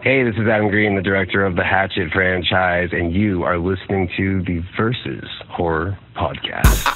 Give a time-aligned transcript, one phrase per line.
[0.00, 4.08] Hey, this is Adam Green, the director of the Hatchet franchise, and you are listening
[4.16, 6.86] to the Versus Horror Podcast.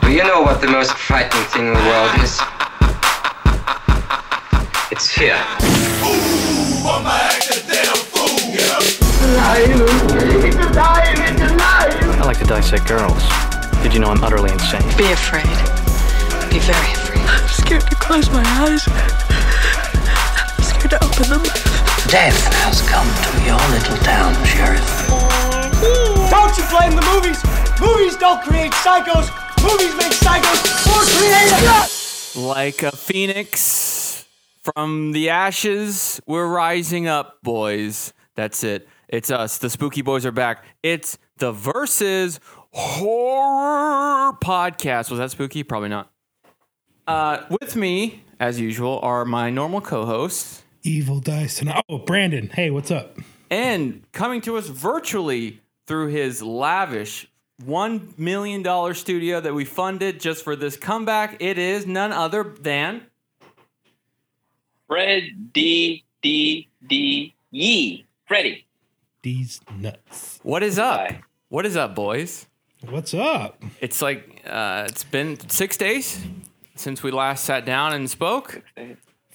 [0.00, 2.40] Do you know what the most frightening thing in the world is?
[4.90, 5.36] It's fear.
[12.16, 13.22] I like to dissect girls.
[13.82, 14.80] Did you know I'm utterly insane?
[14.96, 15.44] Be afraid.
[16.48, 17.20] Be very afraid.
[17.28, 18.82] I'm scared to close my eyes.
[20.56, 21.77] I'm scared to open them.
[22.06, 25.08] Death has come to your little town, Sheriff.
[26.30, 27.42] Don't you blame the movies!
[27.80, 29.28] Movies don't create psychos!
[29.62, 32.36] Movies make psychos more creative!
[32.46, 34.26] Like a phoenix
[34.62, 38.12] from the ashes, we're rising up, boys.
[38.36, 38.88] That's it.
[39.08, 39.58] It's us.
[39.58, 40.64] The Spooky Boys are back.
[40.82, 42.40] It's the Versus
[42.72, 45.10] Horror Podcast.
[45.10, 45.62] Was that spooky?
[45.62, 46.10] Probably not.
[47.06, 51.60] Uh, with me, as usual, are my normal co-hosts, Evil Dice.
[51.60, 52.48] And oh, Brandon.
[52.48, 53.18] Hey, what's up?
[53.50, 57.26] and coming to us virtually through his lavish
[57.64, 61.36] one million dollar studio that we funded just for this comeback.
[61.40, 63.02] It is none other than
[64.86, 68.06] Fred D D D Yee.
[68.26, 68.66] Freddie.
[69.22, 70.38] These nuts.
[70.42, 71.00] what is up?
[71.00, 71.20] Hi.
[71.48, 72.46] What is up, boys?
[72.88, 73.62] What's up?
[73.80, 76.22] It's like uh, it's been six days
[76.76, 78.62] since we last sat down and spoke.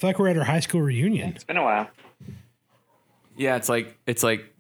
[0.04, 1.30] I feel like we're at our high school reunion.
[1.30, 1.88] It's been a while.
[3.38, 4.54] Yeah, it's like it's like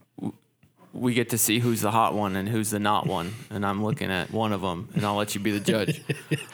[0.93, 3.83] we get to see who's the hot one and who's the not one, and I'm
[3.83, 6.01] looking at one of them, and I'll let you be the judge.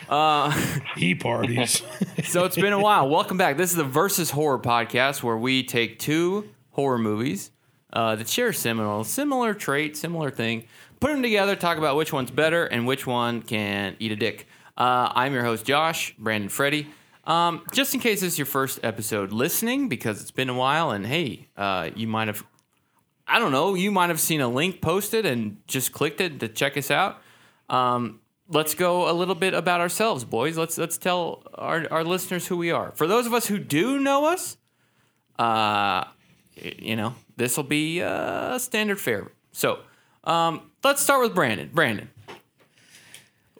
[0.09, 0.49] Uh,
[0.95, 1.83] he parties.
[2.23, 3.07] so it's been a while.
[3.07, 3.57] Welcome back.
[3.57, 7.51] This is the Versus Horror Podcast, where we take two horror movies
[7.93, 10.63] uh, that share similar similar trait, similar thing,
[10.99, 14.47] put them together, talk about which one's better and which one can eat a dick.
[14.75, 16.87] Uh, I'm your host, Josh Brandon Freddy.
[17.29, 20.89] Um, just in case this is your first episode listening, because it's been a while,
[20.89, 22.43] and hey, uh, you might have,
[23.27, 26.47] I don't know, you might have seen a link posted and just clicked it to
[26.47, 27.21] check us out.
[27.69, 30.57] Um, let's go a little bit about ourselves, boys.
[30.57, 32.91] Let's let's tell our, our listeners who we are.
[32.95, 34.57] For those of us who do know us,
[35.37, 36.05] uh,
[36.55, 39.31] you know, this will be uh, standard fare.
[39.51, 39.81] So
[40.23, 41.69] um, let's start with Brandon.
[41.71, 42.09] Brandon,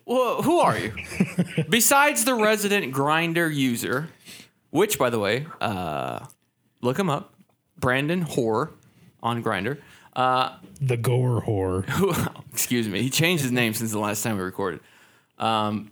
[0.09, 0.94] wh- who are you?
[1.70, 4.09] Besides the resident Grindr user,
[4.72, 6.25] which, by the way, uh,
[6.81, 7.34] look him up,
[7.78, 8.72] Brandon Horror
[9.22, 9.80] on Grindr.
[10.16, 11.86] Uh, the Gore whore.
[11.90, 12.14] who,
[12.52, 14.81] excuse me, he changed his name since the last time we recorded.
[15.38, 15.92] Um,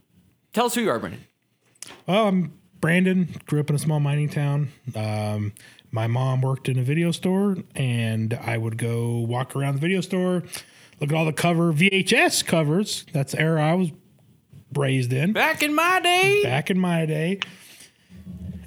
[0.53, 1.23] tell us who you are, Brandon.
[2.05, 3.29] Well, I'm Brandon.
[3.45, 4.69] Grew up in a small mining town.
[4.95, 5.53] Um,
[5.91, 10.01] my mom worked in a video store, and I would go walk around the video
[10.01, 10.43] store,
[10.99, 13.05] look at all the cover VHS covers.
[13.13, 13.91] That's the era I was
[14.75, 15.33] raised in.
[15.33, 17.39] Back in my day, back in my day.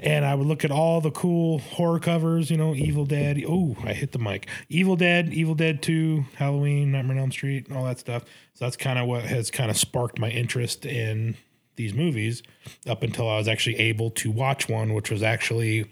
[0.02, 3.42] And I would look at all the cool horror covers, you know, Evil Dead.
[3.46, 4.48] Oh, I hit the mic.
[4.70, 8.22] Evil Dead, Evil Dead 2, Halloween, Nightmare on Elm Street, and all that stuff.
[8.54, 11.36] So that's kind of what has kind of sparked my interest in
[11.76, 12.42] these movies
[12.86, 15.90] up until I was actually able to watch one, which was actually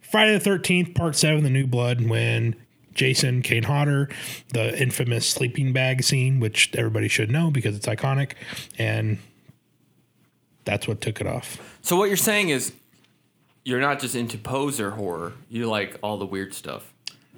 [0.00, 2.56] Friday the 13th, Part 7, The New Blood, when
[2.94, 4.08] Jason Kane Hodder,
[4.52, 8.32] the infamous sleeping bag scene, which everybody should know because it's iconic.
[8.78, 9.18] And
[10.64, 11.58] that's what took it off.
[11.82, 12.72] So what you're saying is
[13.64, 15.32] you're not just into poser horror.
[15.48, 16.92] You like all the weird stuff.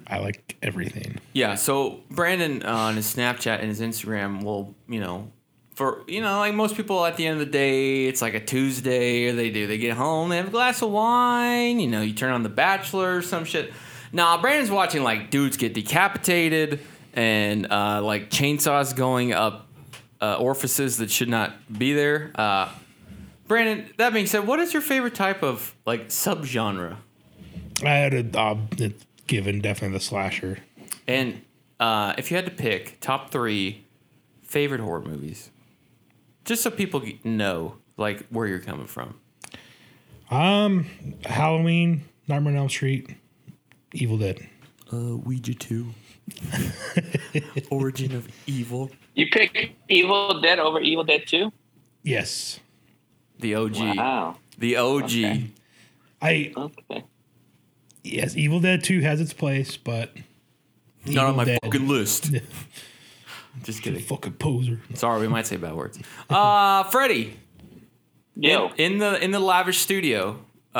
[0.07, 1.19] I like everything.
[1.33, 1.55] Yeah.
[1.55, 5.31] So Brandon uh, on his Snapchat and his Instagram will, you know,
[5.75, 8.39] for you know, like most people at the end of the day, it's like a
[8.39, 9.29] Tuesday.
[9.29, 9.65] Or they do.
[9.65, 11.79] They get home, they have a glass of wine.
[11.79, 13.73] You know, you turn on The Bachelor or some shit.
[14.11, 16.79] Nah, Brandon's watching like dudes get decapitated
[17.13, 19.67] and uh, like chainsaws going up
[20.21, 22.31] uh, orifices that should not be there.
[22.35, 22.69] Uh,
[23.53, 26.97] Brandon, that being said, what is your favorite type of like subgenre?
[27.83, 28.57] I had a uh,
[29.27, 30.57] given definitely the slasher.
[31.07, 31.43] And
[31.79, 33.85] uh, if you had to pick top three
[34.41, 35.51] favorite horror movies,
[36.45, 39.19] just so people know like where you're coming from.
[40.31, 40.87] Um,
[41.23, 43.15] Halloween, Nightmare on Elm Street,
[43.91, 44.49] Evil Dead.
[44.91, 45.93] Uh, Ouija 2.
[47.69, 48.89] Origin of Evil.
[49.13, 51.53] You pick Evil Dead over Evil Dead 2?
[52.01, 52.59] Yes,
[53.43, 53.75] The OG.
[53.97, 54.37] Wow.
[54.57, 55.03] The OG.
[55.03, 55.43] Okay.
[56.21, 57.03] I Okay.
[58.03, 60.11] yes, Evil Dead Two has its place, but
[61.05, 61.59] Not on my Dead.
[61.61, 62.31] fucking list.
[63.63, 63.99] Just kidding.
[64.01, 64.79] fucking poser.
[64.93, 65.99] Sorry, we might say bad words.
[66.29, 67.35] Uh, Freddie,
[68.35, 70.39] Yo, in the in the lavish studio,
[70.73, 70.79] uh,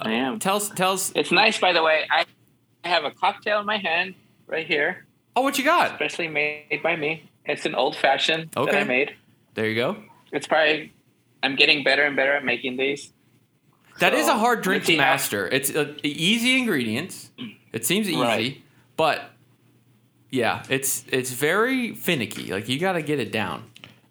[0.00, 0.38] I am.
[0.38, 1.10] tell us tell us.
[1.16, 2.04] It's nice, by the way.
[2.08, 2.24] I
[2.84, 4.14] I have a cocktail in my hand
[4.46, 5.04] right here,
[5.36, 5.90] Oh, what you got?
[5.92, 7.24] especially made by me.
[7.44, 9.14] It's an old fashioned that I made.
[9.54, 9.96] There you go.
[10.32, 10.92] It's probably
[11.42, 13.12] I'm getting better and better at making these.
[13.98, 15.48] That is So, a hard drink to see how- master.
[15.48, 17.30] It's uh, easy ingredients.
[17.72, 18.62] It seems easy, Right.
[18.96, 19.30] but
[20.30, 22.50] yeah, it's it's very finicky.
[22.52, 23.64] Like you got to get it down.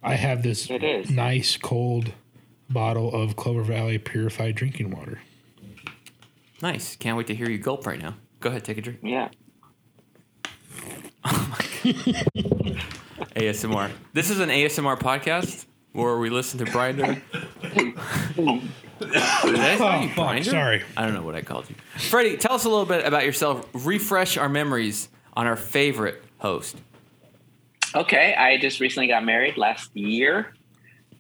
[0.03, 0.69] I have this
[1.09, 2.13] nice cold
[2.69, 5.21] bottle of Clover Valley purified drinking water.
[6.61, 6.95] Nice.
[6.95, 8.15] Can't wait to hear you gulp right now.
[8.39, 8.99] Go ahead, take a drink.
[9.03, 9.29] Yeah.
[13.35, 13.91] ASMR.
[14.13, 17.21] This is an ASMR podcast where we listen to Brinder.
[18.99, 20.83] Did I call you fuck, sorry.
[20.97, 21.75] I don't know what I called you.
[21.97, 23.67] Freddie, tell us a little bit about yourself.
[23.73, 26.77] Refresh our memories on our favorite host.
[27.95, 30.53] Okay, I just recently got married last year.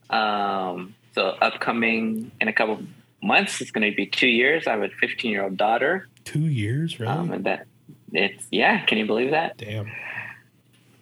[0.09, 2.83] Um, so upcoming in a couple
[3.23, 4.67] months, it's going to be two years.
[4.67, 6.07] I have a 15 year old daughter.
[6.25, 7.11] Two years, really?
[7.11, 7.65] Um, and that
[8.11, 8.85] it's yeah.
[8.85, 9.57] Can you believe that?
[9.57, 9.91] Damn.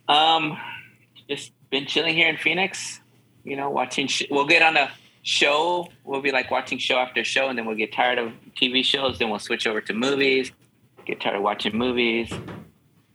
[0.07, 0.57] Um,
[1.29, 3.01] just been chilling here in Phoenix.
[3.47, 4.07] You know, watching.
[4.07, 4.91] Sh- we'll get on a
[5.23, 5.87] show.
[6.03, 9.19] We'll be like watching show after show, and then we'll get tired of TV shows.
[9.19, 10.51] Then we'll switch over to movies.
[11.05, 12.29] Get tired of watching movies.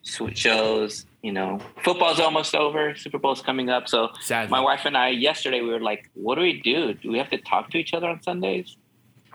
[0.02, 1.05] Switch shows.
[1.20, 2.94] You know, football's almost over.
[2.96, 3.88] Super Bowl's coming up.
[3.88, 4.50] So Sadly.
[4.50, 6.94] my wife and I yesterday we were like, "What do we do?
[6.94, 8.76] Do we have to talk to each other on Sundays?"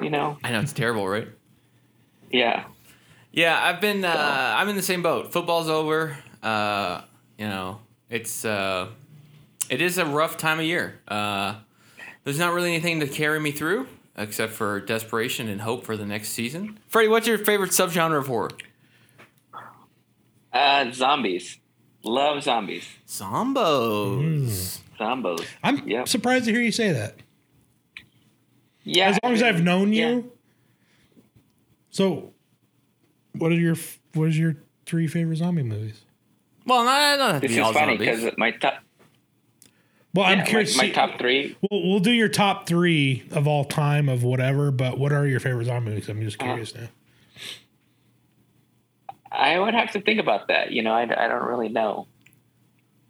[0.02, 0.38] You know?
[0.44, 1.28] I know it's terrible, right?
[2.32, 2.66] Yeah.
[3.32, 4.04] Yeah, I've been.
[4.04, 5.32] Uh, I'm in the same boat.
[5.32, 6.18] Football's over.
[6.42, 7.02] Uh,
[7.38, 8.44] you know, it's.
[8.44, 8.88] Uh,
[9.70, 11.00] it is a rough time of year.
[11.08, 11.56] Uh,
[12.24, 13.88] there's not really anything to carry me through
[14.18, 16.80] except for desperation and hope for the next season.
[16.88, 18.50] Freddie, what's your favorite subgenre of horror?
[20.52, 21.60] Uh, zombies.
[22.04, 22.88] Love zombies.
[23.08, 24.80] Zombos.
[25.00, 25.46] Zombos.
[25.64, 26.08] I'm Yep.
[26.08, 27.16] surprised to hear you say that.
[28.84, 29.10] Yeah.
[29.10, 30.08] As long as I've known you.
[30.08, 30.22] Yeah.
[31.92, 32.34] So,
[33.34, 33.76] what are your
[34.14, 34.56] what is your
[34.86, 36.02] three favorite zombie movies?
[36.66, 38.80] Well, not, not have to This be all is funny because my top,
[40.14, 40.76] Well, yeah, I'm curious.
[40.78, 41.56] my top three.
[41.70, 45.40] We'll, we'll do your top three of all time of whatever, but what are your
[45.40, 46.10] favorite zombie movies?
[46.10, 46.88] I'm just curious now.
[49.32, 50.72] I would have to think about that.
[50.72, 52.08] You know, I, I don't really know.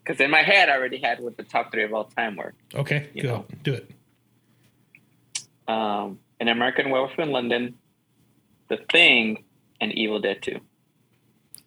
[0.04, 2.54] Because in my head, I already had what the top three of all time were.
[2.74, 3.46] Okay, go know.
[3.64, 3.92] do it.
[5.68, 7.76] Um, An American Werewolf in London,
[8.70, 9.44] The Thing,
[9.82, 10.60] and Evil Dead 2.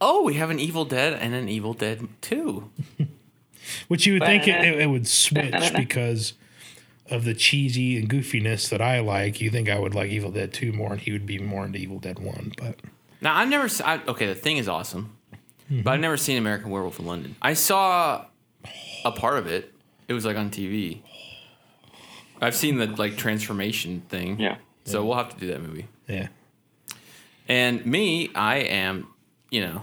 [0.01, 2.71] oh, we have an Evil Dead and an Evil Dead 2.
[3.89, 6.35] Which you would think it, it, it would switch because
[7.11, 9.41] of the cheesy and goofiness that I like.
[9.41, 11.79] You think I would like Evil Dead 2 more and he would be more into
[11.79, 12.77] Evil Dead 1, but
[13.21, 13.69] Now, I've never.
[13.85, 15.17] I, okay, the thing is awesome,
[15.69, 17.35] but I've never seen American Werewolf in London.
[17.43, 18.25] I saw
[19.05, 19.73] a part of it.
[20.09, 21.01] It was like on TV.
[22.41, 24.39] I've seen the like transformation thing.
[24.41, 24.57] Yeah.
[24.85, 25.87] So we'll have to do that movie.
[26.09, 26.29] yeah.
[27.49, 29.09] And me, I am,
[29.51, 29.83] you know,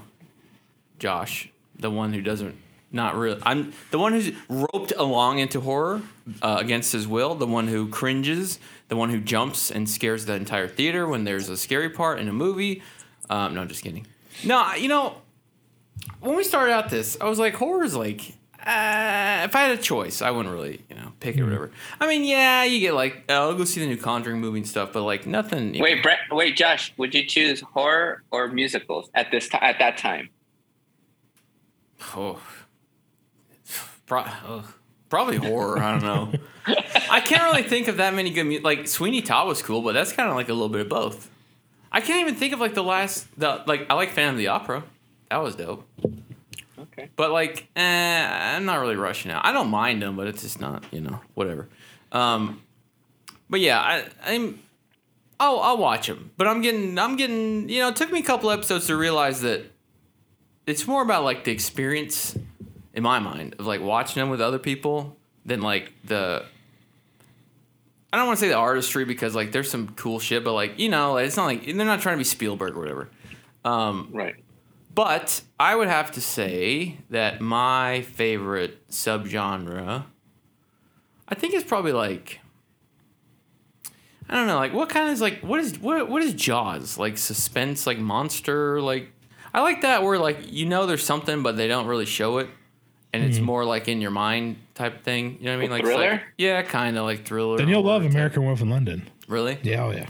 [0.99, 2.55] Josh, the one who doesn't
[2.91, 3.39] not really.
[3.43, 6.01] I'm the one who's roped along into horror
[6.41, 7.35] uh, against his will.
[7.35, 8.59] The one who cringes.
[8.87, 12.29] The one who jumps and scares the entire theater when there's a scary part in
[12.29, 12.81] a movie.
[13.29, 14.07] Um, no, I'm just kidding.
[14.45, 15.17] No, you know,
[16.21, 18.33] when we started out this, I was like, horror is like.
[18.59, 21.71] Uh, if I had a choice, I wouldn't really, you know, pick it or whatever.
[22.01, 24.67] I mean, yeah, you get like, uh, I'll go see the new Conjuring movie and
[24.67, 25.73] stuff, but like nothing.
[25.73, 25.83] you know.
[25.83, 29.97] Wait, Brett, wait, Josh, would you choose horror or musicals at this ti at that
[29.97, 30.29] time?
[32.15, 32.41] Oh,
[34.07, 34.65] Pro- ugh.
[35.09, 35.77] probably horror.
[35.79, 36.31] I don't know.
[37.11, 39.93] I can't really think of that many good mu- like Sweeney Todd was cool, but
[39.93, 41.29] that's kind of like a little bit of both.
[41.91, 44.47] I can't even think of like the last the like I like Phantom of the
[44.47, 44.83] Opera.
[45.29, 45.87] That was dope.
[46.79, 47.09] Okay.
[47.15, 49.45] But like, eh, I'm not really rushing out.
[49.45, 51.67] I don't mind them, but it's just not, you know, whatever.
[52.11, 52.61] Um,
[53.49, 54.59] but yeah, I, I'm.
[55.39, 57.89] I'll I'll watch them, but I'm getting I'm getting you know.
[57.89, 59.63] It took me a couple episodes to realize that
[60.65, 62.35] it's more about like the experience
[62.97, 66.43] in my mind of like watching them with other people than like the.
[68.11, 70.79] I don't want to say the artistry because like there's some cool shit, but like
[70.79, 73.09] you know, it's not like they're not trying to be Spielberg or whatever.
[73.63, 74.35] Um, Right.
[74.95, 80.05] but I would have to say that my favorite subgenre,
[81.27, 82.39] I think is probably like,
[84.29, 87.17] I don't know, like what kind is like what is what what is Jaws like
[87.19, 89.11] suspense like monster like
[89.53, 92.47] I like that where like you know there's something but they don't really show it
[93.21, 95.37] and it's more like in your mind type thing.
[95.39, 95.71] You know what I mean?
[95.71, 96.21] Like it's like- Thriller?
[96.37, 97.57] yeah, kind of like thriller.
[97.57, 98.11] Then you'll love type.
[98.11, 99.07] American Wolf in London.
[99.27, 99.57] Really?
[99.63, 100.07] Yeah, oh yeah.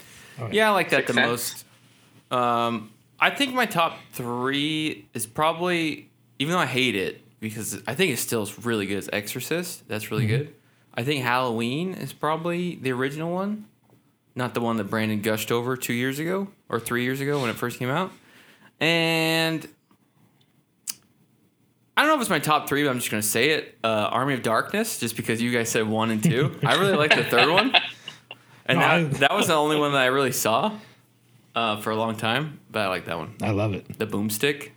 [0.51, 1.65] Yeah, I like that Sixth the Sense?
[2.31, 2.39] most.
[2.39, 6.09] Um, I think my top three is probably,
[6.39, 8.97] even though I hate it because I think it still is really good.
[8.97, 9.87] Is Exorcist.
[9.87, 10.53] That's really good.
[10.93, 13.65] I think Halloween is probably the original one,
[14.35, 17.49] not the one that Brandon gushed over two years ago or three years ago when
[17.49, 18.11] it first came out.
[18.79, 19.67] And
[21.97, 23.77] I don't know if it's my top three, but I'm just gonna say it.
[23.83, 26.57] Uh, Army of Darkness, just because you guys said one and two.
[26.63, 27.73] I really like the third one.
[28.69, 30.73] And No, I- that, that was the only one that I really saw
[31.55, 32.59] uh, for a long time.
[32.69, 33.33] But I like that one.
[33.41, 33.97] I love it.
[33.97, 34.71] The boomstick.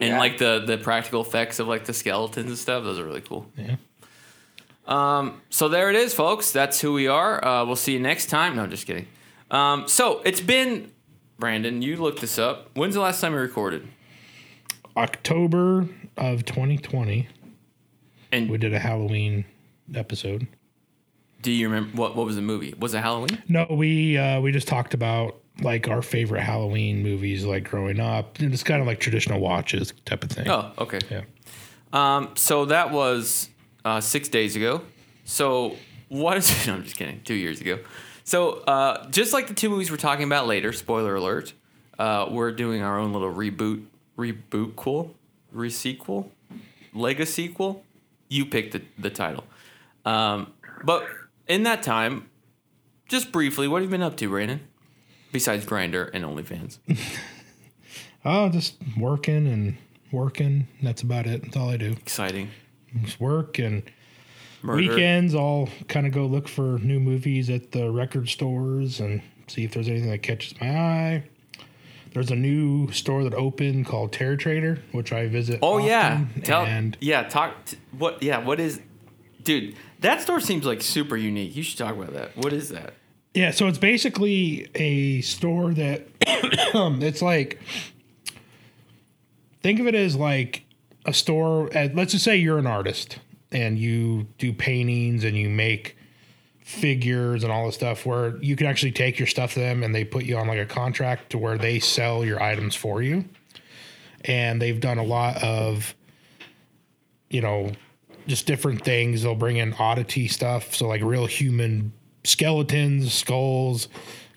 [0.00, 0.18] And Yeah.
[0.18, 3.46] like the the practical effects of like the skeletons and stuff, those are really cool.
[3.56, 3.76] Yeah.
[4.86, 6.52] Um, so there it is, folks.
[6.52, 7.42] That's who we are.
[7.42, 8.54] Uh, we'll see you next time.
[8.56, 9.06] No, just kidding.
[9.50, 10.90] Um, so it's been
[11.38, 11.80] Brandon.
[11.80, 12.68] You looked this up.
[12.74, 13.88] When's the last time we recorded?
[14.96, 17.28] October of 2020,
[18.32, 19.44] And we did a Halloween
[19.94, 20.46] episode.
[21.42, 22.74] do you remember what what was the movie?
[22.78, 23.42] Was it Halloween?
[23.48, 28.38] No, we uh, we just talked about like our favorite Halloween movies, like growing up.
[28.38, 30.48] And it's kind of like traditional watches type of thing.
[30.48, 31.00] Oh, okay.
[31.10, 31.22] yeah.
[31.92, 33.48] Um, so that was
[33.84, 34.82] uh, six days ago.
[35.24, 35.76] So
[36.08, 36.50] what is?
[36.66, 37.20] No, I'm just kidding.
[37.24, 37.78] Two years ago.
[38.24, 41.52] So uh, just like the two movies we're talking about later, spoiler alert,
[41.98, 43.84] uh, we're doing our own little reboot,
[44.16, 45.14] reboot cool,
[45.54, 46.30] resequel,
[46.94, 47.84] Lego sequel.
[48.28, 49.44] You picked the, the title.
[50.04, 50.52] Um,
[50.84, 51.06] but
[51.48, 52.28] in that time,
[53.08, 54.60] just briefly, what have you been up to, Brandon?
[55.32, 56.78] Besides Grindr and OnlyFans.
[58.24, 59.78] Oh, just working and
[60.12, 60.68] working.
[60.82, 61.42] That's about it.
[61.42, 61.92] That's all I do.
[61.92, 62.50] Exciting.
[63.02, 63.82] Just work and
[64.62, 64.76] Murder.
[64.76, 65.34] weekends.
[65.34, 69.72] I'll kind of go look for new movies at the record stores and see if
[69.72, 71.24] there's anything that catches my eye.
[72.12, 75.60] There's a new store that opened called Terror Trader, which I visit.
[75.62, 78.80] Oh yeah, tell and yeah talk t- what yeah what is,
[79.42, 81.54] dude that store seems like super unique.
[81.54, 82.36] You should talk about that.
[82.36, 82.94] What is that?
[83.34, 86.06] Yeah, so it's basically a store that
[86.74, 87.60] um, it's like
[89.62, 90.64] think of it as like
[91.06, 93.18] a store at, let's just say you're an artist
[93.52, 95.96] and you do paintings and you make
[96.70, 99.94] figures and all this stuff where you can actually take your stuff to them and
[99.94, 103.24] they put you on like a contract to where they sell your items for you.
[104.24, 105.94] And they've done a lot of
[107.30, 107.70] you know,
[108.26, 109.22] just different things.
[109.22, 111.92] They'll bring in oddity stuff, so like real human
[112.24, 113.88] skeletons, skulls,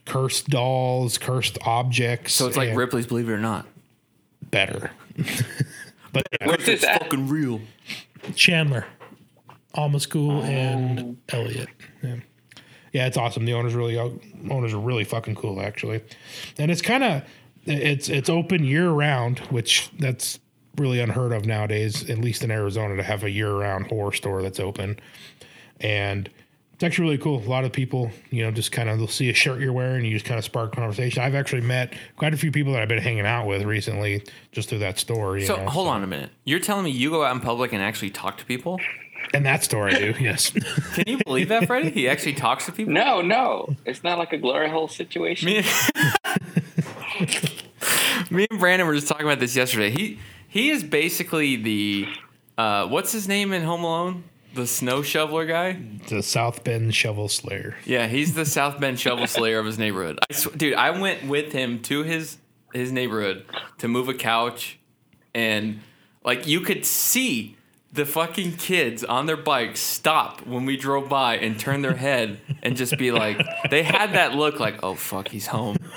[0.05, 2.33] cursed dolls, cursed objects.
[2.33, 3.65] So it's like Ripley's Believe It or Not.
[4.51, 4.91] better.
[6.13, 6.85] but yeah, Where's this?
[6.85, 7.61] Fucking real.
[8.35, 8.85] Chandler,
[9.75, 11.37] Alma School, and oh.
[11.37, 11.69] Elliot.
[12.01, 12.15] Yeah.
[12.91, 13.45] yeah, it's awesome.
[13.45, 16.01] The owners really owners are really fucking cool actually,
[16.57, 17.23] and it's kind of
[17.65, 20.39] it's it's open year round, which that's
[20.77, 24.41] really unheard of nowadays, at least in Arizona, to have a year round horror store
[24.41, 24.99] that's open,
[25.79, 26.29] and
[26.73, 27.39] it's actually really cool.
[27.39, 30.03] A lot of people, you know, just kind of they'll see a shirt you're wearing,
[30.03, 31.21] you just kind of spark conversation.
[31.21, 34.69] I've actually met quite a few people that I've been hanging out with recently just
[34.69, 35.39] through that store.
[35.39, 36.31] So know, hold on a minute.
[36.45, 38.79] You're telling me you go out in public and actually talk to people?
[39.33, 40.49] And that store I do, yes.
[40.51, 41.91] Can you believe that, Freddie?
[41.91, 42.93] He actually talks to people.
[42.93, 45.47] No, no, it's not like a glory hole situation.
[45.47, 45.63] Me,
[48.29, 49.89] me and Brandon were just talking about this yesterday.
[49.89, 52.07] He he is basically the
[52.57, 54.23] uh, what's his name in Home Alone?
[54.53, 55.79] The snow shoveler guy.
[56.09, 57.75] the South Bend Shovel Slayer.
[57.85, 60.19] Yeah, he's the South Bend shovel slayer of his neighborhood.
[60.29, 62.37] I sw- dude, I went with him to his
[62.71, 63.45] his neighborhood
[63.79, 64.77] to move a couch,
[65.33, 65.79] and
[66.23, 67.57] like you could see
[67.93, 72.39] the fucking kids on their bikes stop when we drove by and turn their head
[72.63, 75.77] and just be like, they had that look like, oh fuck, he's home.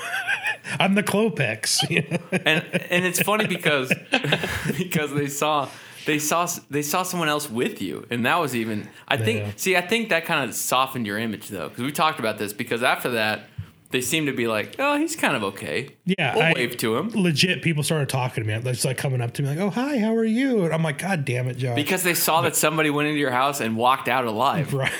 [0.79, 1.83] I'm the Clopex.
[2.47, 3.93] And and it's funny because
[4.77, 5.69] because they saw.
[6.05, 8.89] They saw they saw someone else with you, and that was even.
[9.09, 9.41] I think.
[9.41, 9.53] Yeah.
[9.57, 12.53] See, I think that kind of softened your image, though, because we talked about this.
[12.53, 13.49] Because after that,
[13.91, 16.97] they seem to be like, "Oh, he's kind of okay." Yeah, we'll I- wave to
[16.97, 18.59] him Legit, people started talking to me.
[18.61, 20.83] They're just like coming up to me, like, "Oh, hi, how are you?" And I'm
[20.83, 23.77] like, "God damn it, Josh!" because they saw that somebody went into your house and
[23.77, 24.73] walked out alive.
[24.75, 24.93] right.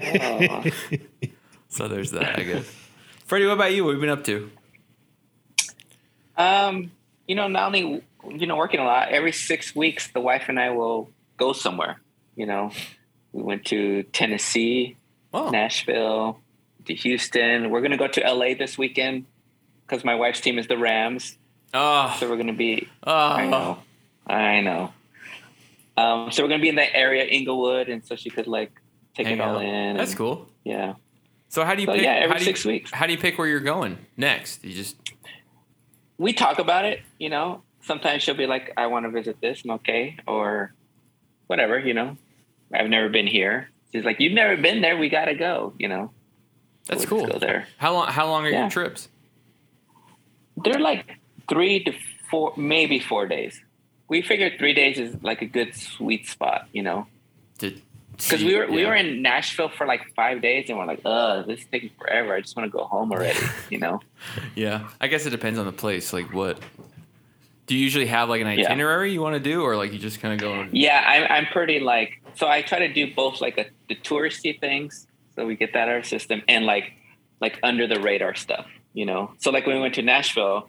[1.72, 2.64] So there's that, I guess.
[3.26, 3.84] Freddie, what about you?
[3.84, 4.50] What have you been up to?
[6.36, 6.90] Um,
[7.28, 9.10] you know, not only you know working a lot.
[9.10, 12.00] Every six weeks, the wife and I will go somewhere.
[12.34, 12.72] You know,
[13.32, 14.96] we went to Tennessee,
[15.32, 16.40] Oh, Nashville,
[16.86, 17.70] to Houston.
[17.70, 19.26] We're gonna go to LA this weekend
[19.86, 21.36] because my wife's team is the Rams.
[21.74, 22.88] oh, So we're gonna be.
[23.04, 23.12] Oh.
[23.12, 23.78] I know,
[24.26, 24.92] I know.
[25.96, 28.72] Um, so we're gonna be in that area, Inglewood, and so she could like
[29.14, 29.64] take Hang it all out.
[29.64, 29.96] in.
[29.96, 30.48] That's and- cool.
[30.64, 30.94] Yeah.
[31.48, 32.02] So how do you So pick?
[32.02, 32.90] yeah, every how do you- six weeks.
[32.92, 34.64] How do you pick where you're going next?
[34.64, 34.96] You just
[36.18, 37.62] we talk about it, you know.
[37.82, 40.74] Sometimes she'll be like, I want to visit this, and okay, or
[41.46, 42.16] whatever, you know.
[42.72, 43.70] I've never been here.
[43.90, 46.12] She's like, You've never been there, we gotta go, you know.
[46.90, 47.26] That's cool.
[47.26, 47.66] Go there.
[47.78, 48.08] How long?
[48.08, 48.60] How long are Yeah.
[48.62, 49.08] your trips?
[50.56, 51.18] They're like
[51.48, 51.92] three to
[52.30, 53.60] four maybe four days.
[54.08, 57.06] We figured three days is like a good sweet spot, you know.
[57.58, 61.42] Because we were we were in Nashville for like five days and we're like, uh,
[61.42, 62.34] this is taking forever.
[62.34, 63.38] I just want to go home already,
[63.70, 64.00] you know?
[64.54, 66.12] Yeah, I guess it depends on the place.
[66.12, 66.58] Like, what
[67.66, 68.28] do you usually have?
[68.28, 68.66] Like an Yeah.
[68.66, 70.60] itinerary you want to do, or like you just kind of go?
[70.60, 73.94] And, Yeah, I'm I'm pretty like so I try to do both like a, the
[73.94, 75.06] touristy things
[75.36, 76.92] so we get that out of our system, and like
[77.40, 79.32] like under the radar stuff, you know.
[79.38, 80.68] So like when we went to Nashville,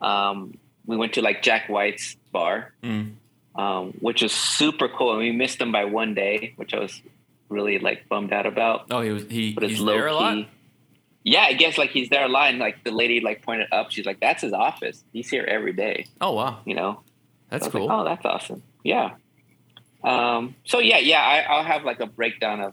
[0.00, 3.14] um, we went to like Jack White's bar, Mm.
[3.56, 7.00] um, which was super cool, and we missed him by one day, which I was
[7.48, 8.86] really like bummed out about.
[8.90, 10.46] Oh, he was he But he's there a lot.
[11.22, 13.90] Yeah, I guess like he's there a lot, and like the lady like pointed up,
[13.90, 15.04] she's like, "That's his office.
[15.12, 17.00] He's here every day." Oh wow, You know.
[17.50, 17.86] that's was cool.
[17.88, 18.62] Like, oh, that's awesome.
[18.84, 19.10] Yeah.
[20.02, 22.72] Um, so yeah, yeah, I, I'll have like a breakdown of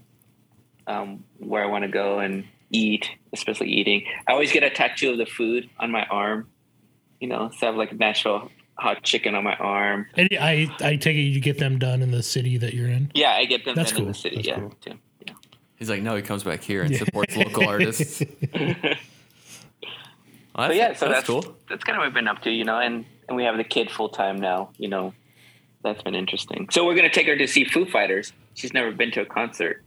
[0.88, 4.04] um, where I want to go and eat, especially eating.
[4.28, 6.48] I always get a tattoo of the food on my arm.
[7.20, 10.08] You know, so I have like a Nashville hot chicken on my arm.
[10.16, 13.12] And I I take it you get them done in the city that you're in.
[13.14, 14.04] Yeah, I get them That's cool.
[14.04, 14.38] in the city.
[14.38, 14.74] That's yeah, cool.
[14.82, 14.94] too.
[15.26, 15.34] Yeah.
[15.78, 18.24] He's like, no, he comes back here and supports local artists.
[18.52, 18.76] Well,
[20.54, 21.56] But that's, yeah, so that's, that's, cool.
[21.70, 23.64] That's kind of what I've been up to, you know, and and we have the
[23.64, 25.14] kid full time now, you know.
[25.84, 26.68] That's been interesting.
[26.72, 28.34] So we're gonna take her to see Foo Fighters.
[28.56, 29.84] She's never been to a concert,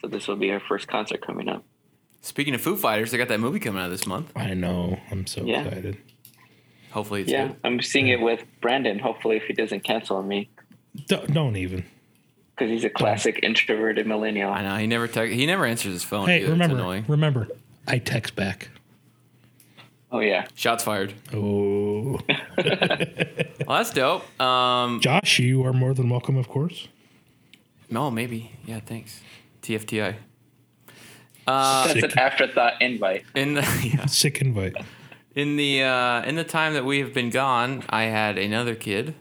[0.00, 1.64] so this will be her first concert coming up.
[2.22, 4.32] Speaking of Foo Fighters, they got that movie coming out this month.
[4.36, 4.98] I know.
[5.10, 5.62] I'm so Yeah.
[5.64, 5.98] excited.
[6.90, 7.56] Hopefully, it's yeah, good.
[7.62, 8.98] I'm seeing it with Brandon.
[8.98, 10.48] Hopefully, if he doesn't cancel on me,
[11.08, 11.84] Don't, don't even.
[12.54, 14.50] because he's a classic introverted millennial.
[14.50, 16.26] I know he never te- he never answers his phone.
[16.26, 16.44] Hey, either.
[16.46, 17.04] It's remember, annoying.
[17.06, 17.48] remember,
[17.86, 18.70] I text back.
[20.10, 21.12] Oh yeah, Shots fired.
[21.34, 22.18] Oh,
[22.56, 24.40] Well, that's dope.
[24.40, 26.88] Um, Josh, you are more than welcome, of course.
[27.90, 28.52] no, maybe.
[28.64, 29.20] Yeah, thanks.
[29.62, 30.16] TFTI.
[31.46, 33.24] Uh, that's an afterthought invite.
[33.34, 33.60] in the
[33.94, 34.74] yeah, Sick invite.
[35.34, 39.14] in the uh, in the time that we have been gone, I had another kid.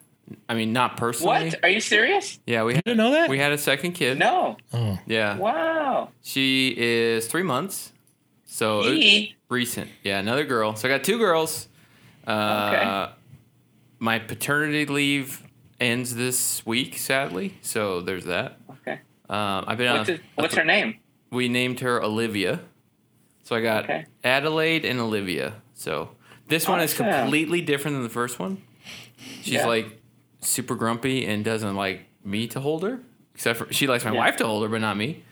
[0.49, 1.49] I mean, not personally.
[1.51, 1.59] What?
[1.63, 2.39] Are you serious?
[2.47, 3.29] Yeah, we had, didn't know that?
[3.29, 4.17] we had a second kid.
[4.17, 4.57] No.
[4.73, 5.37] Oh, Yeah.
[5.37, 6.09] Wow.
[6.23, 7.91] She is three months.
[8.45, 8.81] So
[9.49, 9.91] recent.
[10.03, 10.75] Yeah, another girl.
[10.75, 11.67] So I got two girls.
[12.25, 13.11] Uh, Okay.
[13.99, 15.43] My paternity leave
[15.79, 17.57] ends this week, sadly.
[17.61, 18.57] So there's that.
[19.29, 19.33] Okay.
[19.39, 20.15] Um, I've been What's, on.
[20.15, 20.97] his, what's her name?
[21.31, 22.61] We named her Olivia.
[23.43, 24.05] So I got Okay.
[24.23, 25.55] Adelaide and Olivia.
[25.73, 26.09] So
[26.47, 28.61] this one is completely different than the first one.
[29.41, 29.67] She's Yeah.
[29.67, 30.01] like
[30.41, 32.99] super grumpy and doesn't like me to hold her.
[33.33, 34.17] Except for she likes my Yeah.
[34.19, 35.23] wife to hold her, but not me.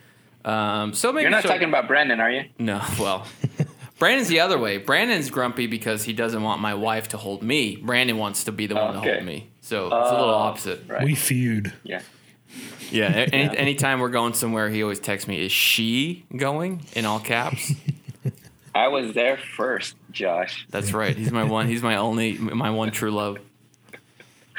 [0.46, 2.44] Um, so maybe You're not she'll- talking about Brandon, are you?
[2.60, 3.26] no, well,
[4.00, 4.78] Brandon's the other way.
[4.78, 7.78] Brandon's grumpy because he doesn't want my wife to hold me.
[7.78, 9.14] Brandon wants to be the one to Okay.
[9.14, 9.48] hold me.
[9.62, 10.84] So it's a little Oh, opposite.
[10.88, 11.06] Right.
[11.06, 11.72] we feud.
[11.84, 12.02] yeah.
[12.94, 13.12] Yeah.
[13.14, 17.20] a- Any, anytime we're going somewhere, he always texts me, "Is she going?" in all
[17.20, 17.74] caps.
[18.76, 20.66] I was there first, Josh.
[20.72, 21.16] That's right.
[21.16, 21.68] He's my one.
[21.68, 23.38] He's my only, my one true love.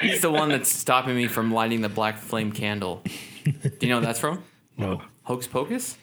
[0.01, 3.03] He's the one that's stopping me from lighting the black flame candle.
[3.45, 4.43] Do you know what that's from?
[4.77, 5.03] No.
[5.25, 5.97] Hocus Pocus?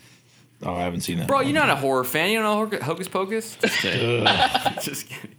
[0.63, 1.27] Oh, I haven't seen that.
[1.27, 2.31] Bro, you're not a horror fan.
[2.31, 3.55] You don't know Hocus Pocus?
[3.61, 4.25] Just kidding.
[4.81, 5.35] Just kidding.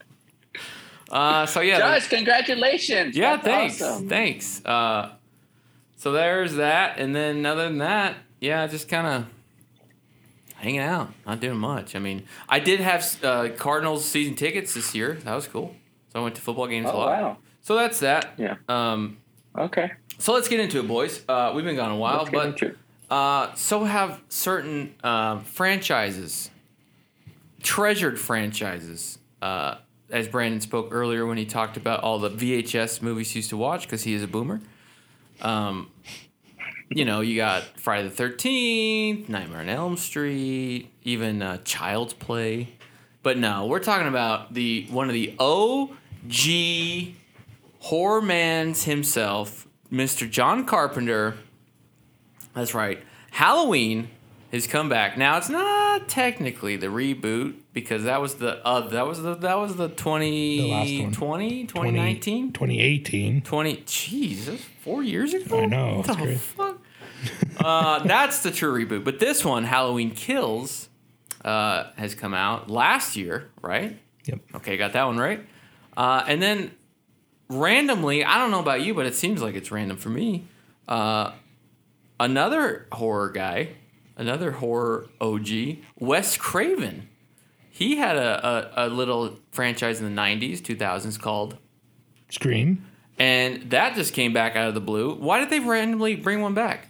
[1.11, 3.14] Uh, so yeah, Josh, congratulations.
[3.16, 3.83] Yeah, That's thanks.
[3.83, 4.09] awesome.
[4.09, 4.64] Thanks.
[4.64, 5.12] Uh,
[6.03, 9.27] so there's that, and then other than that, yeah, just kind of
[10.57, 11.95] hanging out, not doing much.
[11.95, 15.15] I mean, I did have uh, Cardinals season tickets this year.
[15.23, 15.77] That was cool.
[16.12, 17.09] So I went to football games a Oh, lot.
[17.23, 17.37] wow.
[17.61, 18.35] So that's that.
[18.37, 18.57] Yeah.
[18.69, 19.19] Um,
[19.57, 19.93] Okay.
[20.19, 21.23] so let's get into it, boys.
[21.29, 22.61] Uh, we've been gone a while, but
[23.09, 26.51] uh, so have certain uh, franchises,
[27.62, 29.19] treasured franchises.
[29.41, 29.77] Uh,
[30.11, 33.57] as Brandon spoke earlier when he talked about all the VHS movies he used to
[33.57, 34.61] watch because he is a boomer.
[35.41, 35.88] Um,
[36.94, 42.68] you know, you got Friday the Thirteenth, Nightmare on Elm Street, even uh, Child's Play.
[43.22, 47.14] But no, we're talking about the one of the OG
[47.81, 50.28] horror mans himself, Mr.
[50.28, 51.37] John Carpenter.
[52.55, 53.02] That's right.
[53.31, 54.09] Halloween
[54.50, 55.16] has come back.
[55.16, 59.55] Now it's not technically the reboot because that was the uh, that was the that
[59.59, 63.40] was the 2020, 2019, 2018.
[63.42, 65.61] 20 jeez, that's 4 years ago.
[65.61, 66.38] I know, What the great.
[66.38, 66.78] fuck?
[67.59, 69.05] Uh, that's the true reboot.
[69.05, 70.89] But this one, Halloween Kills,
[71.45, 73.99] uh, has come out last year, right?
[74.25, 74.41] Yep.
[74.57, 75.45] Okay, got that one right.
[75.97, 76.73] Uh, and then
[77.49, 80.45] randomly, I don't know about you, but it seems like it's random for me.
[80.89, 81.33] Uh,
[82.21, 83.71] another horror guy,
[84.17, 85.49] another horror OG,
[85.99, 87.09] Wes Craven.
[87.71, 91.57] He had a, a, a little franchise in the 90s, 2000s called,
[92.31, 92.85] Scream.
[93.19, 95.15] and that just came back out of the blue.
[95.15, 96.89] Why did they randomly bring one back?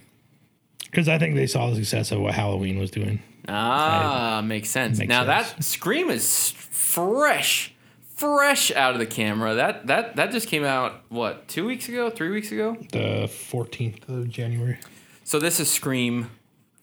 [0.93, 3.19] Because I think they saw the success of what Halloween was doing.
[3.47, 4.99] Ah, makes sense.
[4.99, 5.53] Makes now sense.
[5.53, 7.73] that Scream is fresh,
[8.13, 9.55] fresh out of the camera.
[9.55, 12.77] That that that just came out what two weeks ago, three weeks ago.
[12.91, 14.77] The 14th of January.
[15.23, 16.29] So this is Scream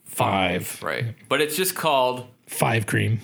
[0.07, 0.83] Five.
[0.83, 1.15] right?
[1.29, 2.27] But it's just called.
[2.49, 3.21] Five cream.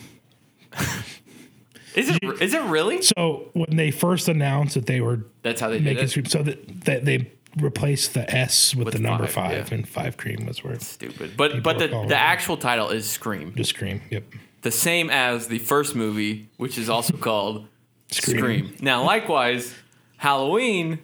[1.97, 3.03] Is it is it really?
[3.03, 6.09] So when they first announced that they were That's how they did making it.
[6.11, 9.75] Scream, so that, that they replaced the S with, With the number five, five, yeah.
[9.79, 11.37] and five cream was where Stupid.
[11.37, 13.55] But but the, the actual title is Scream.
[13.57, 14.03] just cream.
[14.11, 14.25] Yep.
[14.63, 17.67] The same as the first movie, which is also called
[18.11, 18.39] Scream.
[18.39, 18.77] Scream.
[18.81, 19.75] Now, likewise,
[20.17, 20.99] Halloween,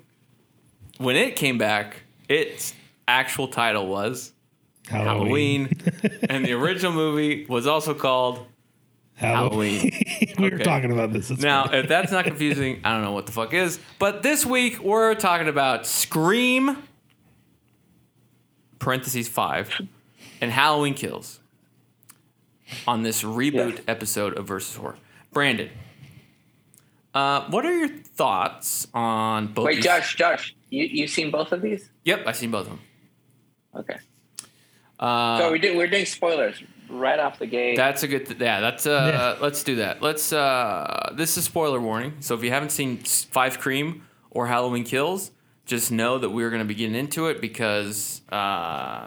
[0.98, 2.74] when it came back, its
[3.06, 4.32] actual title was
[4.88, 5.76] Halloween,
[6.28, 8.46] and the original movie was also called
[9.14, 9.90] Halloween.
[10.38, 11.30] we were talking about this.
[11.30, 11.78] It's Now, funny.
[11.78, 13.78] if that's not confusing, I don't know what the fuck is.
[13.98, 16.82] But this week we're talking about Scream,
[18.78, 19.80] parentheses five,
[20.40, 21.40] and Halloween Kills
[22.86, 23.82] on this reboot Yeah.
[23.86, 24.96] episode of Versus Horror.
[25.32, 25.70] Brandon,
[27.14, 29.66] uh, what are your thoughts on both?
[29.66, 31.90] Wait, these- Josh, Josh, you you've seen both of these?
[32.04, 32.80] Yep, I've seen both of them.
[33.76, 33.98] Okay.
[34.98, 37.76] Uh, so we do, we're doing spoilers right off the gate.
[37.76, 38.26] That's a good.
[38.26, 38.86] Th- yeah, that's.
[38.86, 40.02] Uh, Let's do that.
[40.02, 40.32] Let's.
[40.32, 42.14] Uh, this is spoiler warning.
[42.20, 45.30] So if you haven't seen Five Cream or Halloween Kills,
[45.66, 49.06] just know that we're going to be getting into it because uh,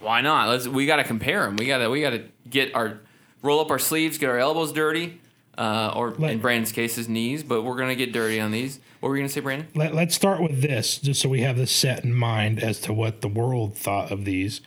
[0.00, 0.48] why not?
[0.48, 0.68] Let's.
[0.68, 1.56] We got to compare them.
[1.56, 1.90] We got to.
[1.90, 3.00] We got to get our
[3.42, 5.20] roll up our sleeves, get our elbows dirty,
[5.58, 7.42] uh, or in Brandon's case, his knees.
[7.42, 8.80] But we're going to get dirty on these.
[9.00, 9.68] What were you going to say, Brandon?
[9.74, 12.92] Let, let's start with this, just so we have this set in mind as to
[12.94, 14.62] what the world thought of these.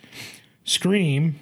[0.64, 1.40] Scream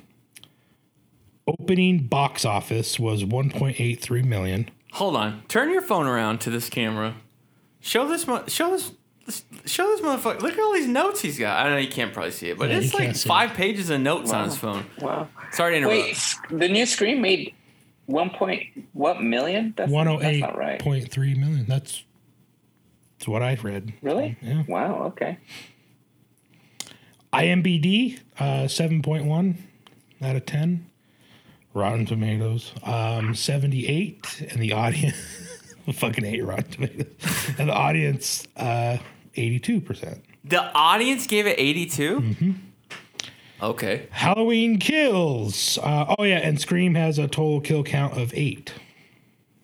[1.48, 4.70] opening box office was 1.83 million.
[4.92, 5.42] Hold on.
[5.48, 7.14] Turn your phone around to this camera.
[7.80, 8.26] Show this.
[8.26, 8.92] mo- Show this.
[9.26, 10.40] this- Show this motherfucker.
[10.40, 11.64] Look at all these notes he's got.
[11.64, 13.90] I know you can't probably see it, but Yeah, it's like can't see five pages
[13.90, 14.86] of notes on his phone.
[15.00, 15.28] wow.
[15.52, 15.94] Sorry to interrupt.
[16.50, 17.54] Wait, the new screen made
[18.06, 18.62] one point
[18.94, 19.74] what million?
[19.76, 20.80] That's, that's not right.
[20.80, 21.66] 108.3 million.
[21.68, 22.02] That's
[23.18, 23.92] that's what I read.
[24.00, 24.36] Really?
[24.40, 24.62] Yeah.
[24.66, 25.02] Wow.
[25.08, 25.36] Okay.
[27.32, 29.56] IMBD, uh, 7.1
[30.22, 30.86] out of 10.
[31.74, 34.48] Rotten Tomatoes, um, 78.
[34.50, 35.16] And the audience,
[35.92, 37.54] fucking hate Rotten Tomatoes.
[37.58, 38.98] and the audience, uh,
[39.36, 40.20] 82%.
[40.44, 42.20] The audience gave it 82?
[42.20, 42.52] Mm-hmm.
[43.60, 44.06] Okay.
[44.10, 45.78] Halloween Kills.
[45.78, 46.38] Uh, oh, yeah.
[46.38, 48.72] And Scream has a total kill count of eight.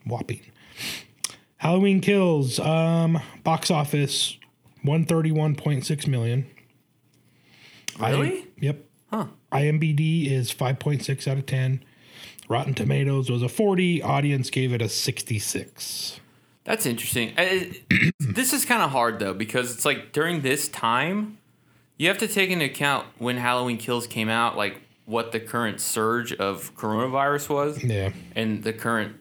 [0.05, 0.41] Whopping.
[1.57, 4.37] Halloween Kills, um, box office,
[4.85, 6.47] 131.6 million.
[7.99, 8.41] Really?
[8.41, 8.85] I, yep.
[9.11, 9.27] Huh.
[9.53, 11.83] IMBD is 5.6 out of 10.
[12.49, 14.03] Rotten Tomatoes was a 40.
[14.03, 16.21] Audience gave it a 66.
[16.65, 17.35] That's interesting.
[18.19, 21.39] This is kind of hard, though, because it's like during this time,
[21.99, 25.81] you have to take into account when Halloween Kills came out, like what the current
[25.81, 27.85] surge of coronavirus was.
[27.85, 28.11] Yeah.
[28.35, 29.17] and the current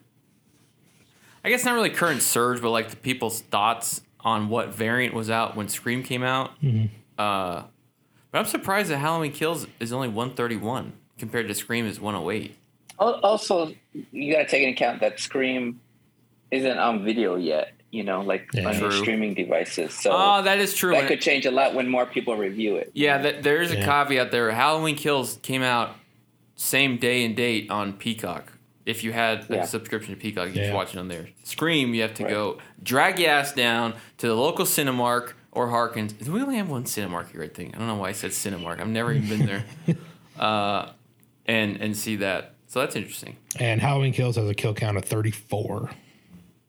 [1.44, 5.28] I guess not really current surge, but like the people's thoughts on what variant was
[5.28, 6.52] out when Scream came out.
[7.18, 7.64] Uh,
[8.30, 12.56] but I'm surprised that Halloween Kills is only 131 compared to Scream is 108.
[13.00, 13.74] Al- Also,
[14.12, 15.80] you got to take into account that Scream
[16.50, 17.72] isn't on video yet.
[17.90, 18.68] You know, like Yeah.
[18.68, 19.94] on your streaming devices.
[19.94, 20.90] So Oh, that is true.
[20.92, 22.90] that And- could change a lot when more people review it.
[22.92, 23.84] yeah, that, there is a Yeah.
[23.84, 24.50] caveat there.
[24.50, 25.94] Halloween Kills came out
[26.56, 28.52] same day and date on Peacock.
[28.84, 29.64] If you had a Yeah.
[29.64, 30.62] subscription to Peacock, you Yeah.
[30.62, 31.28] just watch it on there.
[31.44, 32.30] Scream, you have to Right.
[32.32, 36.14] go drag your ass down to the local Cinemark or Harkins.
[36.28, 37.76] We only have one Cinemark here, I think.
[37.76, 38.80] I don't know why I said Cinemark.
[38.80, 39.64] I've never even been there.
[40.36, 40.88] Uh,
[41.46, 42.53] and and see that.
[42.74, 43.36] So that's interesting.
[43.60, 45.92] And Halloween Kills has a kill count of 34.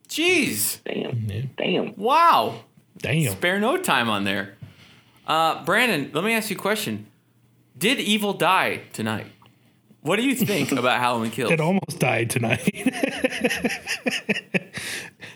[0.08, 0.78] Jeez.
[0.84, 1.50] Damn.
[1.58, 1.96] Damn.
[1.96, 2.60] Wow.
[3.00, 3.32] Damn.
[3.32, 4.54] Spare no time on there.
[5.26, 7.08] Uh, Brandon, let me ask you a question.
[7.76, 9.26] Did Evil die tonight?
[10.06, 11.52] What do you think about Halloween Kills?
[11.52, 12.64] It almost died tonight.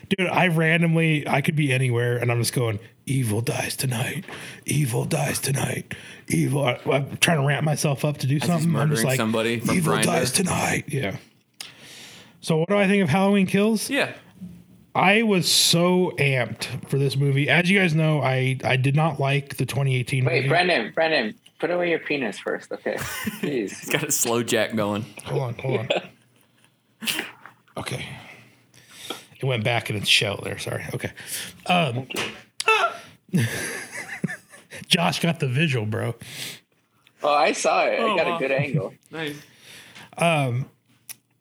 [0.08, 4.24] Dude, I randomly, I could be anywhere and I'm just going, evil dies tonight.
[4.66, 5.96] Evil dies tonight.
[6.28, 6.64] Evil.
[6.64, 8.76] I, am trying to ramp myself up to do he's something.
[8.76, 10.04] I'm just like, somebody from evil Grindr.
[10.04, 10.84] dies tonight.
[10.86, 11.16] Yeah.
[12.40, 13.90] So, what do I think of Halloween Kills?
[13.90, 14.12] yeah.
[14.92, 17.48] I was so amped for this movie.
[17.48, 20.48] As you guys know, I, I did not like the 2018 Wait, movie.
[20.48, 22.96] Brandon, Brandon, put away your penis first, okay?
[23.40, 23.92] He's Jeez.
[23.92, 25.04] got a slow jack going.
[25.26, 25.88] Hold on, hold on.
[27.76, 28.08] Okay.
[29.38, 30.58] It went back in its shell there.
[30.58, 30.84] Sorry.
[30.92, 31.12] Okay.
[31.66, 32.08] Um,
[34.88, 36.14] Josh got the visual, bro.
[37.22, 38.00] oh, I saw it.
[38.00, 38.36] Oh, I got wow.
[38.36, 38.94] a good angle.
[39.10, 39.36] Nice.
[40.18, 40.66] Um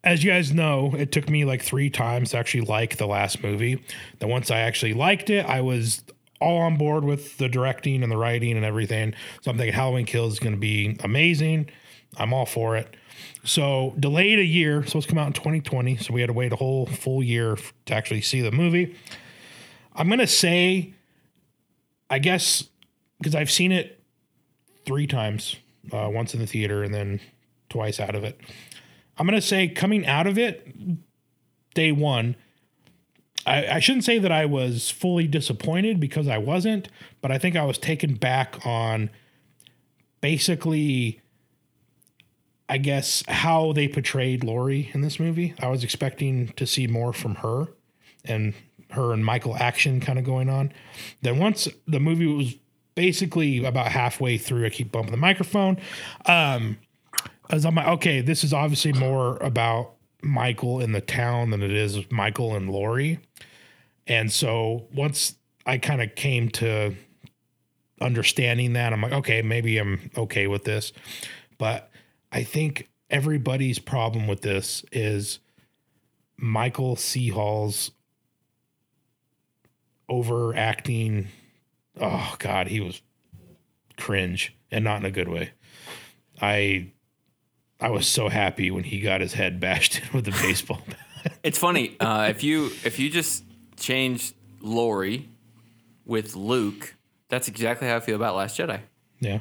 [0.03, 3.43] as you guys know, it took me like three times to actually like the last
[3.43, 3.83] movie.
[4.19, 6.03] Then once I actually liked it, I was
[6.39, 9.13] all on board with the directing and the writing and everything.
[9.41, 11.69] So I'm thinking Halloween Kills is going to be amazing.
[12.17, 12.95] I'm all for it.
[13.43, 15.97] So delayed a year, supposed to come out in 2020.
[15.97, 18.95] So we had to wait a whole full year to actually see the movie.
[19.95, 20.93] I'm going to say,
[22.09, 22.63] I guess,
[23.17, 24.01] because I've seen it
[24.85, 25.57] three times,
[25.91, 27.19] uh, once in the theater and then
[27.69, 28.39] twice out of it.
[29.17, 30.67] I'm going to say coming out of it,
[31.73, 32.35] day one,
[33.45, 36.89] I, I shouldn't say that I was fully disappointed because I wasn't,
[37.21, 39.09] but I think I was taken back on
[40.21, 41.21] basically,
[42.67, 45.53] I guess, how they portrayed Laurie in this movie.
[45.59, 47.67] I was expecting to see more from her
[48.25, 48.53] and
[48.91, 50.73] her and Michael action kind of going on.
[51.21, 52.55] Then once the movie was
[52.95, 55.77] basically about halfway through, I keep bumping the microphone.
[56.25, 56.77] Um,
[57.49, 61.71] as I'm like, okay, this is obviously more about Michael in the town than it
[61.71, 63.19] is Michael and Laurie.
[64.07, 66.95] And so once I kind of came to
[68.01, 70.91] understanding that, I'm like, okay, maybe I'm okay with this.
[71.57, 71.89] But
[72.31, 75.39] I think everybody's problem with this is
[76.37, 77.29] Michael C.
[77.29, 77.91] Hall's
[80.07, 81.27] overacting.
[81.99, 83.01] Oh God, he was
[83.97, 85.51] cringe and not in a good way.
[86.41, 86.91] I
[87.79, 91.33] I was so happy when he got his head bashed in with a baseball bat.
[91.43, 93.43] It's funny uh, if you if you just
[93.77, 95.29] change Laurie
[96.05, 96.95] with Luke,
[97.29, 98.81] that's exactly how I feel about Last Jedi.
[99.19, 99.39] Yeah.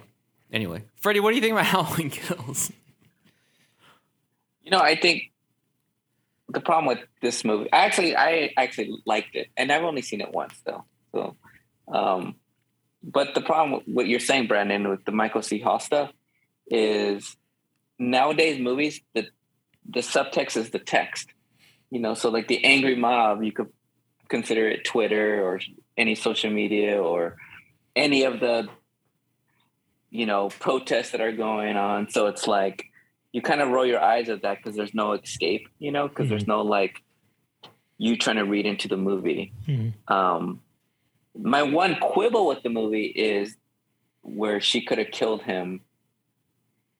[0.52, 2.72] Anyway, Freddie, what do you think about Halloween Kills?
[4.62, 5.30] You know, I think
[6.48, 10.20] the problem with this movie, I actually, I actually liked it, and I've only seen
[10.20, 10.84] it once though.
[11.12, 11.36] So,
[11.92, 12.36] um,
[13.02, 15.58] but the problem with what you're saying, Brandon, with the Michael C.
[15.60, 16.10] Hall stuff,
[16.70, 17.36] is
[17.98, 19.26] nowadays movies the
[19.88, 21.28] the subtext is the text.
[21.90, 23.72] You know, so like the angry mob, you could
[24.28, 25.60] consider it Twitter or
[25.96, 27.36] any social media or
[27.96, 28.68] any of the
[30.10, 32.10] you know protests that are going on.
[32.10, 32.84] So it's like
[33.32, 36.28] you kind of roll your eyes at that because there's no escape, you know, because
[36.28, 37.02] there's no like
[37.98, 39.52] you trying to read into the movie.
[39.66, 39.92] Mhm.
[40.08, 40.60] Um,
[41.36, 43.56] my one quibble with the movie is
[44.22, 45.80] where she could have killed him,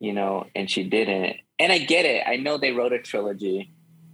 [0.01, 1.37] you know, and she didn't.
[1.59, 2.23] And I get it.
[2.27, 3.73] I know they wrote a trilogy,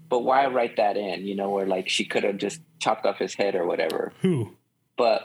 [0.09, 1.27] but why write that in?
[1.27, 4.13] You know, where like she could have just chopped off his head or whatever.
[4.23, 4.51] Who?
[4.97, 5.25] But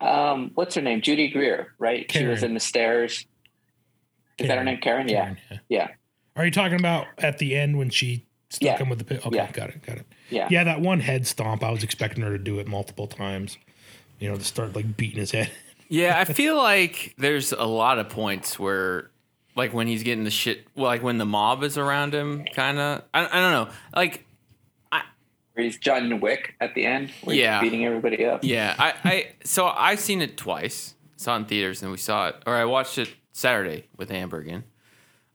[0.00, 1.00] um, what's her name?
[1.02, 2.10] Judy Greer, right?
[2.10, 3.26] She was in the stairs.
[4.38, 4.78] Is that her name?
[4.80, 5.06] Karen?
[5.06, 5.58] Karen, yeah.
[5.68, 5.88] Yeah.
[6.36, 8.78] Are you talking about at the end when she stuck Yeah.
[8.78, 9.24] him with the pit?
[9.26, 9.50] Okay, Yeah.
[9.52, 10.06] got it, got it.
[10.30, 10.48] Yeah.
[10.50, 13.58] Yeah, that one head stomp, I was expecting her to do it multiple times.
[14.18, 15.50] You know, to start like beating his head.
[15.88, 19.10] Yeah, I feel like there's a lot of points where,
[19.54, 22.78] like when he's getting the shit, well, like when the mob is around him, kind
[22.78, 23.02] of.
[23.12, 23.68] I, I don't know.
[23.94, 24.24] Like,
[25.54, 27.60] Where he's John Wick at the end, where Yeah.
[27.60, 28.42] he's beating everybody up.
[28.42, 30.94] yeah, I, I, so I've seen it twice.
[31.16, 34.38] Saw it in theaters, and we saw it, or I watched it Saturday with Amber
[34.38, 34.64] again.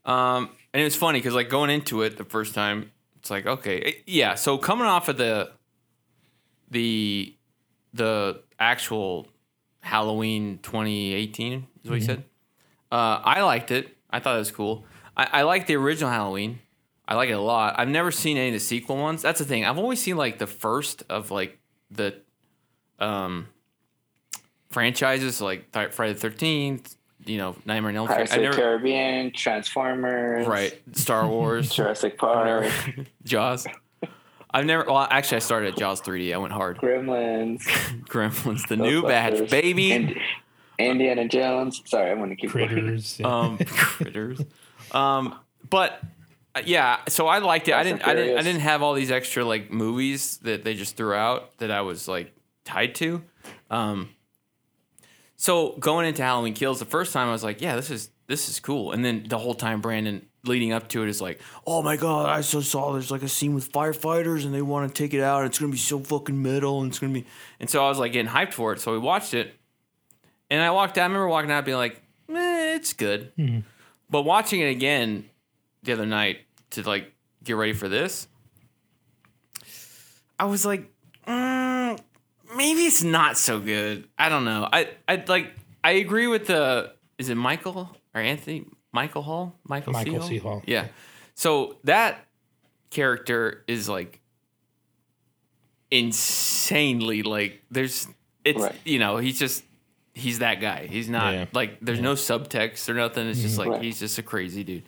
[0.06, 3.46] Um, and it was funny because like going into it the first time, it's like
[3.46, 4.34] okay, it- yeah.
[4.36, 5.52] So coming off of the,
[6.72, 7.36] the,
[7.94, 9.28] the actual
[9.82, 12.24] Halloween 2018 is what he said.
[12.92, 13.96] Uh, I liked it.
[14.10, 14.86] I thought it was cool.
[15.16, 16.60] I, I like the original Halloween.
[17.08, 17.76] I like it a lot.
[17.80, 19.22] I've never seen any of the sequel ones.
[19.22, 19.66] That's the thing.
[19.66, 21.58] I've always seen like the first of like
[21.90, 22.16] the
[23.00, 23.48] um
[24.70, 26.96] franchises, like Th- Friday the Thirteenth.
[27.26, 28.20] You know, Nightmare on Elm Street.
[28.20, 30.80] I of the never Caribbean, Transformers, right.
[30.94, 32.72] Star Wars, Jurassic Park,
[33.26, 33.68] Jaws.
[34.52, 34.86] I've never.
[34.86, 36.34] Well, actually, I started at Jaws 3D.
[36.34, 36.78] I went hard.
[36.78, 37.64] Gremlins,
[38.08, 39.92] Gremlins, the new batch, baby.
[39.92, 40.16] Ind-
[40.80, 41.82] Indiana Jones.
[41.86, 42.52] Sorry, I'm going to keep.
[42.52, 43.20] Critters.
[43.20, 43.28] yeah.
[43.28, 44.42] um, critters.
[44.92, 45.36] Um,
[45.70, 46.02] but
[46.56, 47.74] uh, yeah, so I liked it.
[47.74, 50.64] I Fast and didn't, I didn't, I didn't have all these extra like movies that
[50.64, 52.34] they just threw out that I was like
[52.66, 53.24] tied to.
[53.70, 54.10] Um,
[55.36, 58.50] so going into Halloween Kills, the first time I was like, yeah, this is this
[58.50, 61.82] is cool, and then the whole time Brandon leading up to it is like, oh
[61.82, 65.04] my god, I so saw there's like a scene with firefighters and they want to
[65.04, 65.42] take it out.
[65.42, 67.26] and It's gonna be so fucking metal, and it's gonna be,
[67.60, 68.80] and so I was like getting hyped for it.
[68.80, 69.54] So we watched it,
[70.50, 71.04] and I walked out.
[71.04, 73.64] I remember walking out being like, eh, it's good.
[74.10, 75.30] But watching it again
[75.84, 76.40] the other night
[76.72, 77.12] to like
[77.44, 78.28] get ready for this,
[80.40, 80.90] I was like,
[81.28, 82.00] mm,
[82.56, 84.08] maybe it's not so good.
[84.18, 84.68] I don't know.
[84.72, 85.52] I I like
[85.84, 90.28] I agree with the is it Michael or Anthony Michael Hall Michael, Michael C.
[90.30, 90.38] C.
[90.38, 90.62] Hall.
[90.66, 90.88] Yeah.
[91.36, 92.26] So that
[92.90, 94.22] character is like
[95.92, 98.08] insanely like there's
[98.44, 98.76] it's Right.
[98.86, 99.64] you know he's just
[100.18, 100.88] he's that guy.
[100.88, 101.46] He's not Yeah.
[101.54, 103.28] like there's no subtext or nothing.
[103.28, 103.82] It's just like Right.
[103.82, 104.84] he's just a crazy dude.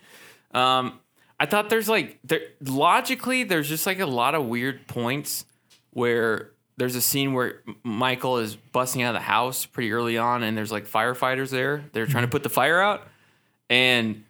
[0.53, 0.99] Um,
[1.39, 5.45] I thought there's like there logically there's just like a lot of weird points
[5.91, 10.43] where there's a scene where Michael is busting out of the house pretty early on,
[10.43, 11.83] and there's like firefighters there.
[11.91, 12.31] They're trying to mm-hmm.
[12.31, 13.07] put the fire out,
[13.69, 14.23] and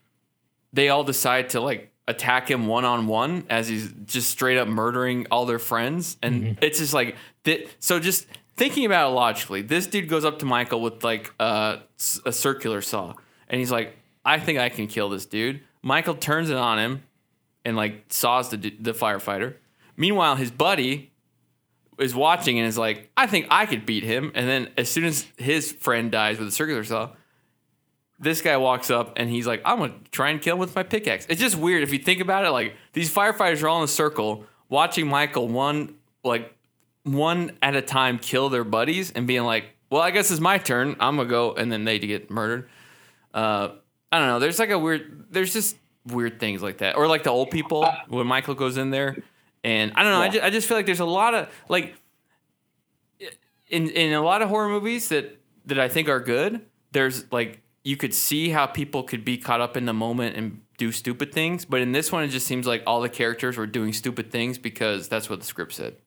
[0.74, 4.68] they all decide to like attack him one on one as he's just straight up
[4.68, 6.64] murdering all their friends, and mm-hmm.
[6.64, 8.00] it's just like th- so.
[8.00, 8.26] Just
[8.60, 11.78] thinking about it logically, this dude goes up to Michael with like uh,
[12.26, 13.16] a, a circular saw,
[13.48, 17.04] and he's like, "I think I can kill this dude." Michael turns it on him
[17.66, 19.56] and like saws the the firefighter.
[19.98, 21.12] Meanwhile, his buddy
[21.98, 24.32] is watching and is like, I think I could beat him.
[24.34, 27.12] And then as soon as his friend dies with a circular saw,
[28.20, 30.84] this guy walks up and he's like, I'm gonna try and kill him with my
[30.84, 31.26] pickaxe.
[31.30, 32.52] It's just weird if you think about it.
[32.52, 36.54] Like these firefighters are all in a circle watching Michael one like
[37.04, 40.58] one at a time kill their buddies and being like, Well, I guess it's my
[40.58, 40.96] turn.
[41.00, 42.70] I'm gonna go, and then they get murdered.
[43.34, 43.70] Uh,
[44.12, 44.40] I don't know.
[44.40, 45.26] There's like a weird.
[45.32, 48.90] There's just weird things like that, or like the old people when Michael goes in
[48.90, 49.18] there,
[49.64, 50.22] and I don't know.
[50.22, 51.96] I, just, I just feel like there's a lot of like
[53.70, 56.62] in in a lot of horror movies that that I think are good.
[56.92, 60.62] There's like you could see how people could be caught up in the moment and
[60.80, 63.68] do stupid things, but in this one, it just seems like all the characters were
[63.68, 65.98] doing stupid things because that's what the script said.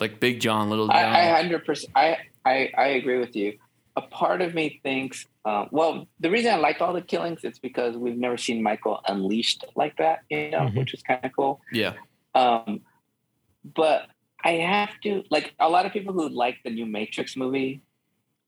[0.00, 0.96] Like Big John, Little John.
[0.96, 1.92] I, I hundred percent.
[1.94, 3.58] I, I I agree with you.
[3.96, 7.58] A part of me thinks, uh, well, the reason I like all the killings is
[7.58, 10.76] because we've never seen Michael unleashed like that, you know, Mhm.
[10.78, 11.60] which is kind of cool.
[11.72, 11.92] yeah,
[12.34, 12.80] Um,
[13.74, 14.08] but
[14.42, 17.82] I have to like a lot of people who like the new Matrix movie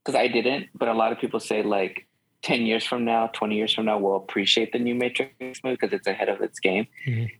[0.02, 2.06] because I didn't, but a lot of people say like
[2.44, 5.32] ten years from now, twenty years from now, we'll appreciate the new Matrix
[5.64, 6.86] movie because it's ahead of its game.
[7.06, 7.30] Mhm.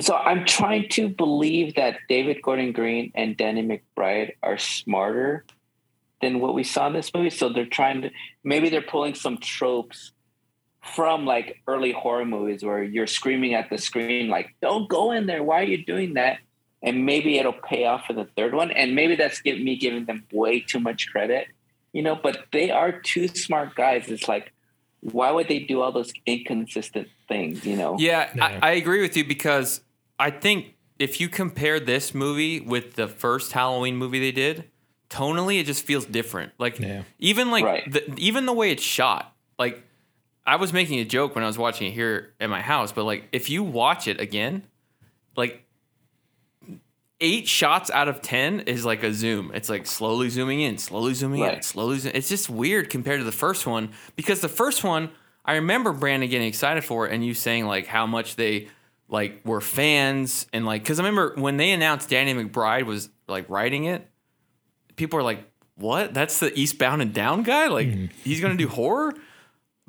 [0.00, 5.44] So I'm trying to believe that David Gordon Green and Danny McBride are smarter
[6.20, 7.30] than what we saw in this movie.
[7.30, 8.10] So they're trying to
[8.42, 10.12] maybe they're pulling some tropes
[10.82, 15.26] from like early horror movies where you're screaming at the screen like don't go in
[15.26, 16.38] there why are you doing that
[16.82, 20.04] and maybe it'll pay off for the third one and maybe that's give me giving
[20.06, 21.48] them way too much credit
[21.92, 24.52] you know but they are two smart guys it's like
[25.00, 28.58] why would they do all those inconsistent things you know Yeah, Yeah.
[28.62, 29.80] I, I agree with you because
[30.18, 34.64] I think if you compare this movie with the first Halloween movie they did,
[35.10, 36.52] tonally it just feels different.
[36.58, 37.04] Like Yeah.
[37.20, 37.92] even like Right.
[37.92, 39.32] the, even the way it's shot.
[39.58, 39.82] Like
[40.44, 43.04] I was making a joke when I was watching it here at my house, but
[43.04, 44.64] like if you watch it again,
[45.36, 45.62] like
[47.20, 49.50] eight shots out of ten is like a zoom.
[49.54, 51.98] It's like slowly zooming in, slowly zooming in, slowly.
[51.98, 52.12] Zoom.
[52.14, 55.10] It's just weird compared to the first one because the first one,
[55.44, 58.68] I remember Brandon getting excited for it and you saying like how much they
[59.08, 63.48] like were fans and like because I remember when they announced Danny McBride was like
[63.48, 64.08] writing it,
[64.96, 65.40] people are like,
[65.76, 66.14] "What?
[66.14, 67.68] That's the Eastbound and Down guy?
[67.68, 68.06] Like mm-hmm.
[68.22, 69.14] he's gonna do horror?"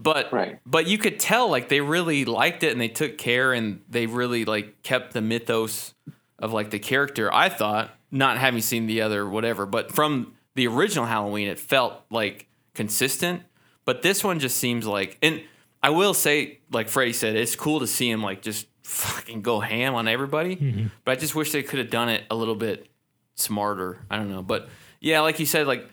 [0.02, 0.60] But Right.
[0.66, 4.06] but you could tell like they really liked it and they took care and they
[4.06, 5.94] really like kept the mythos
[6.40, 7.34] of like the character.
[7.34, 12.02] I thought not having seen the other whatever, but from the original Halloween, it felt
[12.10, 13.44] like consistent.
[13.86, 15.42] But this one just seems like, and
[15.82, 19.60] I will say, like Freddie said, it's cool to see him like just fucking go
[19.60, 20.56] ham on everybody.
[20.56, 20.88] Mm-hmm.
[21.06, 22.88] But I just wish they could have done it a little bit
[23.36, 24.00] smarter.
[24.10, 25.90] I don't know, but yeah, like you said, like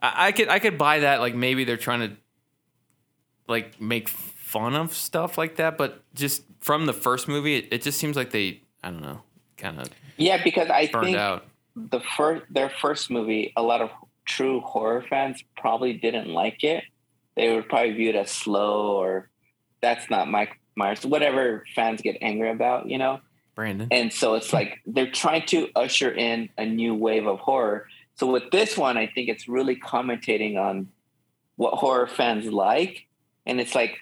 [0.00, 1.20] I, I could I could buy that.
[1.20, 2.16] Like maybe they're trying to
[3.48, 7.82] like make fun of stuff like that, but just from the first movie, it, it
[7.82, 9.22] just seems like they I don't know,
[9.64, 11.46] kind of yeah because i think out.
[11.74, 13.90] the first their first movie a lot of
[14.26, 16.84] true horror fans probably didn't like it
[17.34, 19.30] they would probably view it as slow or
[19.80, 23.20] that's not mike myers whatever fans get angry about you know
[23.54, 23.88] Brandon.
[23.90, 28.30] and so it's like they're trying to usher in a new wave of horror so
[28.30, 30.88] with this one i think it's really commentating on
[31.56, 33.06] what horror fans like
[33.46, 33.96] and it's like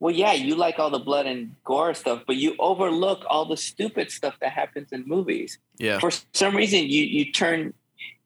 [0.00, 3.56] well yeah you like all the blood and gore stuff but you overlook all the
[3.56, 5.98] stupid stuff that happens in movies Yeah.
[6.00, 7.72] for some reason you you turn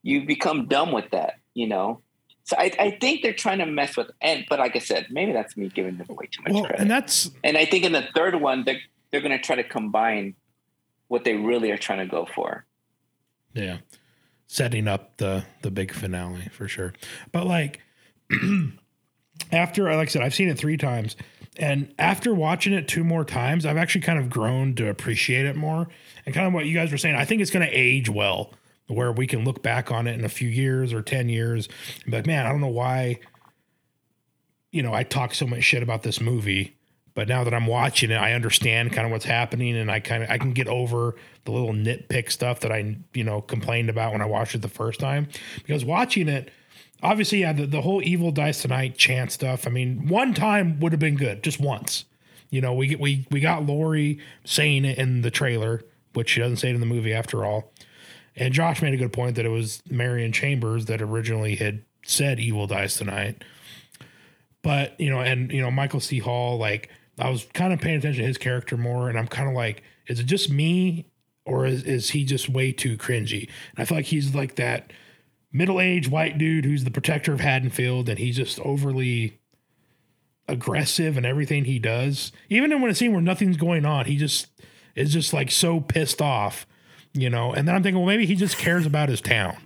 [0.03, 2.01] you become dumb with that you know
[2.45, 5.33] so I, I think they're trying to mess with and but like i said maybe
[5.33, 7.93] that's me giving them way too much Well, credit and that's and I think in
[7.93, 10.35] the third one, they're they're going to try to combine
[11.09, 12.65] what they really are trying to go for.
[13.55, 13.79] yeah,
[14.47, 16.93] setting up the the big finale for sure.
[17.33, 17.81] But like
[19.53, 21.17] after, like I said, I've seen it three times,
[21.57, 25.57] and after watching it two more times, I've actually kind of grown to appreciate it
[25.57, 25.89] more.
[26.27, 28.53] And kind of what you guys were saying, I think it's going to age well,
[28.89, 31.69] where we can look back on it in a few years or ten years,
[32.03, 33.21] and be like, man, I don't know why.
[34.73, 36.77] You know, I talk so much shit about this movie,
[37.15, 40.25] but now that I'm watching it, I understand kind of what's happening, and I kind
[40.25, 41.15] of I can get over
[41.45, 44.69] the little nitpick stuff that I you know complained about when I watched it the
[44.69, 45.29] first time.
[45.59, 46.51] Because watching it,
[47.05, 49.67] obviously, yeah, the, the whole evil dies tonight chant stuff.
[49.67, 52.07] I mean, one time would have been good, just once.
[52.51, 55.83] You know, we we we got Laurie saying it in the trailer,
[56.15, 57.73] which she doesn't say it in the movie after all.
[58.37, 62.41] And Josh made a good point that it was Marion Chambers that originally had said
[62.41, 63.45] "Evil dies tonight."
[64.63, 66.19] But you know, and you know, Michael C.
[66.19, 69.49] Hall, like I was kind of paying attention to his character more, and I'm kind
[69.49, 71.07] of like, is it just me,
[71.45, 73.43] or is is he just way too cringy?
[73.43, 74.93] And I feel like he's like that
[75.55, 79.39] middle-aged white dude who's the protector of Haddonfield, and he's just overly
[80.47, 82.31] aggressive in everything he does.
[82.51, 84.49] Even in when a scene where nothing's going on, he just
[84.95, 86.67] is just like so pissed off
[87.15, 87.53] you know.
[87.53, 89.57] And then I'm thinking, well, maybe he just cares about his town.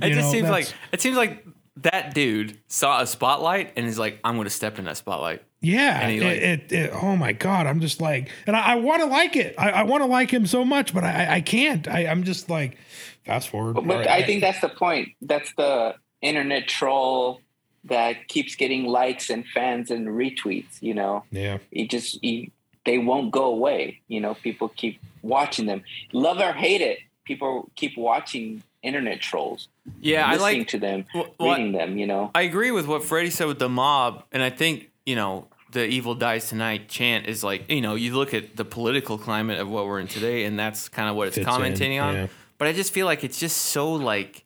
[0.00, 1.44] It You just know, seems like it seems like
[1.82, 5.42] that dude saw a spotlight and is like, I'm going to step in that spotlight.
[5.62, 8.72] Yeah, And he, it, like- it, it- Oh my god, I'm just like, and I,
[8.72, 9.54] I want to like it.
[9.58, 11.86] I, I want to like him so much, but I, I can't.
[11.86, 12.78] I, I'm just like,
[13.26, 13.74] fast forward.
[13.74, 15.10] But, All right, I think that's the point.
[15.20, 17.40] That's the internet troll
[17.84, 20.80] that keeps getting likes and fans and retweets.
[20.80, 22.50] You know, yeah, it just you,
[22.86, 24.00] they won't go away.
[24.08, 25.82] You know, people keep watching them.
[26.12, 29.68] Love or hate it, people keep watching internet trolls.
[30.00, 31.98] Yeah, I listening like to them, Wh- what- reading them.
[31.98, 35.16] You know, I agree with what Freddie said with the mob, and I think you
[35.16, 39.18] know the "Evil Dies Tonight" chant is like you know you look at the political
[39.18, 41.98] climate of what we're in today, and that's kind of what it's Fits in, commenting
[41.98, 42.14] on.
[42.14, 42.26] yeah.
[42.58, 44.44] But I just feel like it's just so like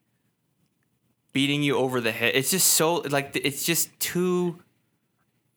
[1.32, 2.32] beating you over the head.
[2.34, 4.60] It's just so like it's just too.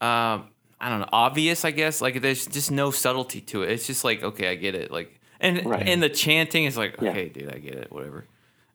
[0.02, 0.42] Uh,
[0.80, 1.66] I don't know, obvious.
[1.66, 3.72] I guess like there's just no subtlety to it.
[3.72, 4.92] It's just like okay, I get it.
[4.92, 5.88] Like and Right.
[5.88, 7.12] and the chanting is like Yeah.
[7.12, 7.92] okay, dude, I get it.
[7.92, 8.26] Whatever.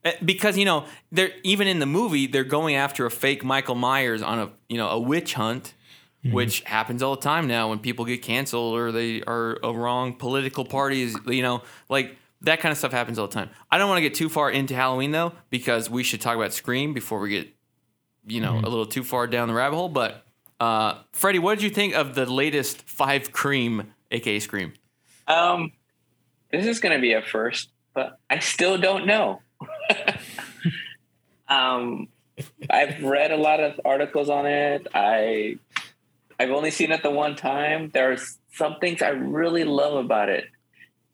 [0.05, 3.77] Uh, because you know they're even in the movie they're going after a fake Michael
[3.77, 5.75] Myers on a you know a witch hunt,
[6.25, 10.15] which happens all the time now when people get canceled or they are a wrong
[10.15, 11.17] political parties.
[11.27, 13.51] You know, like that kind of stuff happens all the time.
[13.71, 16.53] I don't want to get too far into Halloween though because we should talk about
[16.53, 17.49] Scream before we get
[18.27, 19.89] you know a little too far down the rabbit hole.
[19.89, 20.25] But
[20.61, 24.75] uh, Freddie, what did you think of the latest Five Cream, aka Scream?
[25.29, 25.73] um,
[26.51, 29.41] this is going to be a first, but I still don't know.
[31.49, 32.09] um,
[32.71, 34.87] I've read a lot of articles on it.
[34.95, 35.59] I
[36.39, 37.91] I've only seen it the one time.
[37.93, 40.47] There's some things I really love about it,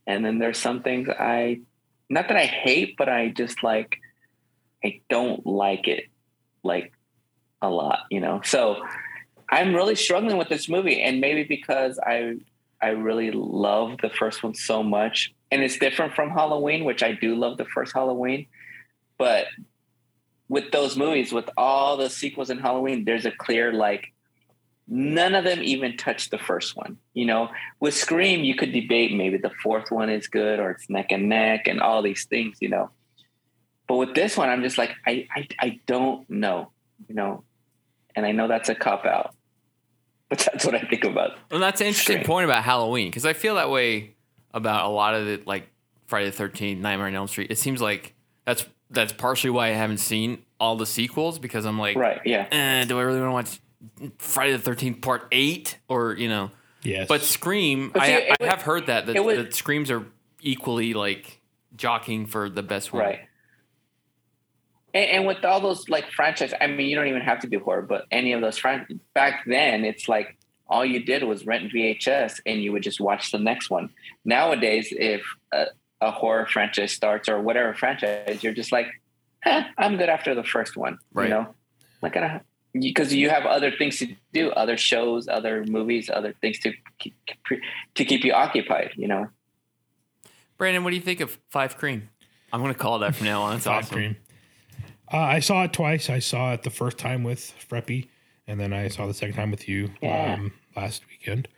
[0.07, 1.61] and then there's some things I
[2.09, 3.99] not that I hate, but I just like
[4.85, 6.05] I don't like it
[6.63, 6.93] like
[7.61, 8.41] a lot, you know.
[8.45, 8.83] So
[9.51, 12.37] I'm really struggling with this movie, and maybe because I
[12.81, 17.13] I really love the first one so much, and it's different from Halloween, which I
[17.13, 18.47] do love the first Halloween,
[19.19, 19.47] but
[20.49, 24.13] with those movies, with all the sequels in Halloween, there's a clear like
[24.87, 26.97] none of them even touch the first one.
[27.13, 27.51] You know,
[27.81, 31.29] with Scream, you could debate maybe the fourth one is good or it's neck and
[31.29, 32.91] neck and all these things, you know.
[33.87, 36.73] But with this one, I'm just like, I I, I don't know,
[37.09, 37.45] you know,
[38.17, 39.35] and I know that's a cop out,
[40.29, 41.33] but that's what I think about.
[41.51, 42.27] Well, that's an interesting Scream.
[42.27, 44.15] point about Halloween because I feel that way
[44.53, 45.69] about a lot of it, like
[46.07, 47.51] Friday the Thirteenth, Nightmare on Elm Street.
[47.51, 48.15] It seems like
[48.47, 52.21] that's that's partially why I haven't seen all the sequels because I'm like, Right?
[52.25, 52.47] Yeah.
[52.51, 53.61] eh, do I really want to
[54.01, 56.51] watch Friday the Thirteenth Part Eight or you know?
[56.83, 59.55] yes, But Scream, But I, see, it I would- have heard that that, would- that
[59.55, 60.05] Screams are
[60.41, 61.41] equally like
[61.77, 63.03] jockeying for the best one.
[63.05, 63.21] Right.
[64.95, 67.61] And, and with all those like franchise, I mean, you don't even have to do
[67.61, 70.37] horror, but any of those fran- back then, it's like
[70.67, 73.91] all you did was rent VHS and you would just watch the next one.
[74.25, 75.23] Nowadays, if
[75.53, 75.67] a,
[76.01, 78.87] a horror franchise starts or whatever franchise, you're just like,
[79.45, 80.99] eh, I'm good after the first one.
[81.13, 81.25] Right.
[81.25, 81.55] You know,
[82.03, 82.41] like I
[82.73, 87.17] because you have other things to do, other shows, other movies, other things to keep,
[87.95, 88.93] to keep you occupied.
[88.97, 89.29] You know.
[90.59, 92.11] Brandon, what do you think of Five Cream?
[92.53, 93.57] I'm gonna call it that from now on.
[93.57, 93.95] It's Five awesome.
[93.95, 94.17] Cream.
[95.13, 96.11] Uh, I saw it twice.
[96.11, 98.11] I saw it the first time with Freddie,
[98.47, 100.35] and then I saw the second time with you Yeah.
[100.35, 101.49] um, last weekend.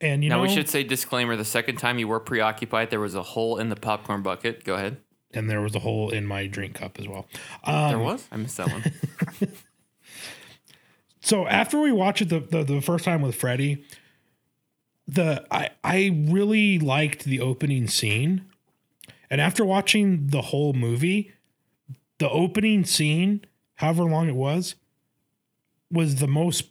[0.00, 3.00] And you now know, we should say disclaimer: the second time you were preoccupied, there
[3.00, 4.64] was a hole in the popcorn bucket.
[4.64, 4.98] Go ahead.
[5.32, 7.26] and there was a hole in my drink cup as well.
[7.66, 8.26] there Um, was.
[8.32, 8.82] I missed that one.
[11.20, 13.84] so after we watched it the, the, the first time with Freddie,
[15.06, 18.44] the I I really liked the opening scene.
[19.28, 21.32] And after watching the whole movie,
[22.18, 23.44] the opening scene,
[23.76, 24.74] however long it was,
[25.90, 26.64] was the most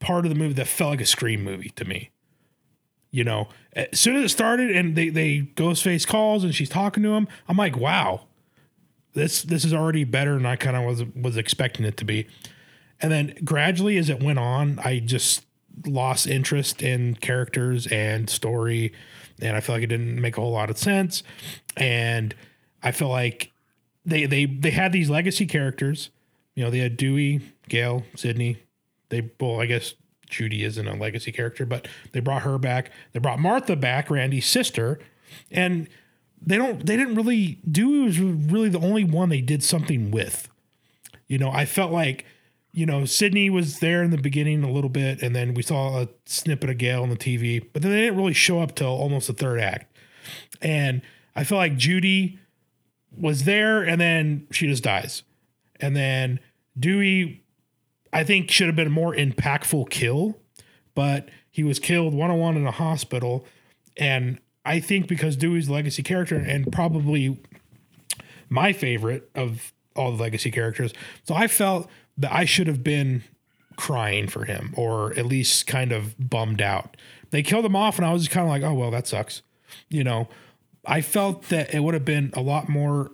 [0.00, 2.10] part of the movie that felt like a scream movie to me.
[3.10, 7.02] You know, as soon as it started and they they Ghostface calls and she's talking
[7.02, 8.26] to him, I'm like, wow,
[9.14, 12.26] this this is already better than I kind of was was expecting it to be.
[13.00, 15.46] And then gradually as it went on, I just
[15.86, 18.92] lost interest in characters and story,
[19.40, 21.22] and I feel like it didn't make a whole lot of sense.
[21.76, 22.34] And
[22.82, 23.52] I feel like
[24.04, 26.10] they they they had these legacy characters.
[26.54, 28.58] You know, they had Dewey, Gail, Sydney.
[29.10, 29.94] They well, I guess
[30.28, 32.90] Judy isn't a legacy character, but they brought her back.
[33.12, 34.98] They brought Martha back, Randy's sister,
[35.50, 35.88] and
[36.40, 40.48] they don't they didn't really Dewey was really the only one they did something with.
[41.26, 42.24] You know, I felt like,
[42.72, 46.02] you know, Sydney was there in the beginning a little bit, and then we saw
[46.02, 48.88] a snippet of Gail on the TV, but then they didn't really show up till
[48.88, 49.94] almost the third act.
[50.62, 51.02] And
[51.36, 52.38] I feel like Judy
[53.16, 55.22] was there, and then she just dies.
[55.80, 56.40] And then
[56.78, 57.44] Dewey,
[58.12, 60.38] I think, should have been a more impactful kill,
[60.94, 63.46] but he was killed one on one in a hospital.
[63.96, 67.38] And I think because Dewey's legacy character and probably
[68.48, 70.92] my favorite of all the legacy characters,
[71.24, 73.24] so I felt that I should have been
[73.76, 76.96] crying for him or at least kind of bummed out.
[77.30, 79.42] They killed him off, and I was just kind of like, oh well, that sucks.
[79.88, 80.28] You know,
[80.84, 83.12] I felt that it would have been a lot more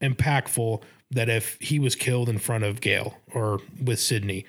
[0.00, 4.46] impactful that if he was killed in front of Gail or with Sydney,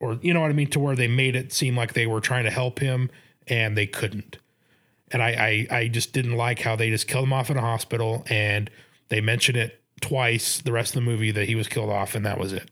[0.00, 2.20] or you know what I mean, to where they made it seem like they were
[2.20, 3.10] trying to help him
[3.46, 4.38] and they couldn't.
[5.10, 7.60] And I, I, I just didn't like how they just killed him off in a
[7.60, 8.70] hospital and
[9.08, 12.26] they mentioned it twice the rest of the movie that he was killed off and
[12.26, 12.70] that was it.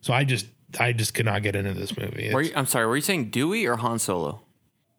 [0.00, 0.46] So I just
[0.78, 2.32] I just could not get into this movie.
[2.32, 2.86] Were you, I'm sorry.
[2.86, 4.42] Were you saying Dewey or Han Solo?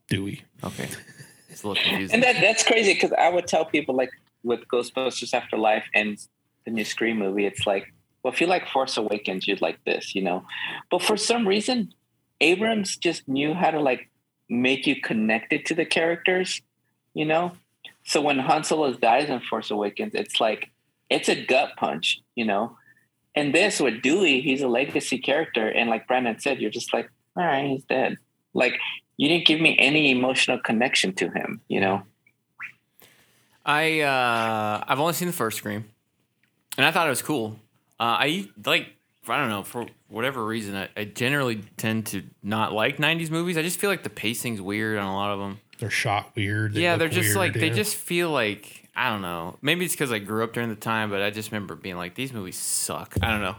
[0.09, 0.43] Dewey.
[0.63, 0.89] Okay,
[1.49, 2.15] it's a little confusing.
[2.15, 4.11] And that that's crazy because I would tell people like
[4.43, 6.17] with Ghostbusters Afterlife and
[6.65, 7.93] the new Scream movie, it's like,
[8.23, 10.45] well, if you like Force Awakens, you'd like this, you know.
[10.89, 11.93] But for some reason,
[12.39, 14.09] Abrams just knew how to like
[14.49, 16.61] make you connected to the characters,
[17.13, 17.53] you know.
[18.03, 20.69] So when Han Solo dies in Force Awakens, it's like
[21.09, 22.77] it's a gut punch, you know.
[23.35, 27.09] And this with Dewey, he's a legacy character, and like Brandon said, you're just like,
[27.37, 28.17] all right, he's dead.
[28.53, 28.77] Like
[29.17, 32.03] you didn't give me any emotional connection to him, you know.
[33.65, 35.85] I uh, I've only seen the first Scream,
[36.77, 37.59] and I thought it was cool.
[37.99, 38.87] Uh, I like
[39.27, 43.57] I don't know for whatever reason I, I generally tend to not like '90s movies.
[43.57, 45.59] I just feel like the pacing's weird on a lot of them.
[45.79, 46.73] They're shot weird.
[46.75, 49.57] yeah, they're just weird, like they just feel like I don't know.
[49.61, 52.13] Maybe it's because I grew up during the time, but I just remember being like,
[52.15, 53.15] these movies suck.
[53.21, 53.55] I don't know.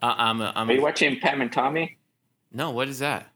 [0.00, 1.96] Uh, I'm a, I'm Are you a, watching Pam and Tommy?
[2.52, 2.70] no.
[2.70, 3.28] What is that?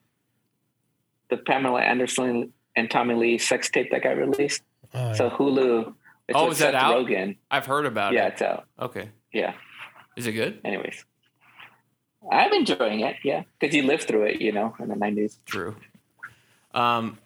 [1.29, 4.63] The Pamela Anderson and Tommy Lee sex tape that got released.
[4.95, 5.95] Oh, So Hulu.
[6.29, 6.95] It's Oh, with is that out?
[6.95, 7.37] Rogen.
[7.51, 8.23] I've heard about Yeah, it.
[8.23, 8.67] Yeah, it's out.
[8.79, 9.55] Okay, Yeah.
[10.17, 10.61] is it good?
[10.65, 11.05] Anyways,
[12.31, 13.17] I'm enjoying it.
[13.25, 15.39] Yeah, because you lived through it, you know, in the '90s.
[15.47, 15.77] True.
[16.75, 17.19] Um,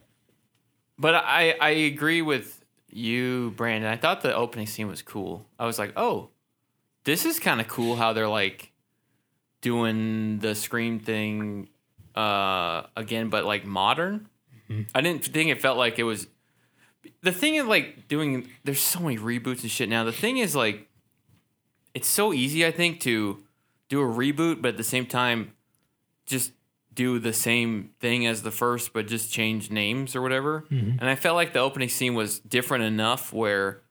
[0.99, 3.91] but I I agree with you, Brandon.
[3.91, 5.47] I thought the opening scene was cool.
[5.59, 6.31] I was like, oh,
[7.05, 8.71] this is kind of cool how they're like
[9.61, 11.69] doing the scream thing
[12.15, 14.29] uh again, but like modern.
[14.95, 16.27] I didn't think it felt like it was.
[17.23, 18.49] The thing is like doing.
[18.65, 20.05] There's so many reboots and shit now.
[20.05, 20.89] The thing is like,
[21.95, 22.67] it's so easy.
[22.67, 23.43] I think to
[23.89, 25.53] do a reboot, but at the same time,
[26.27, 26.53] just
[26.93, 30.65] do the same thing as the first, but just change names or whatever.
[31.01, 33.83] And I felt like the opening scene was different enough where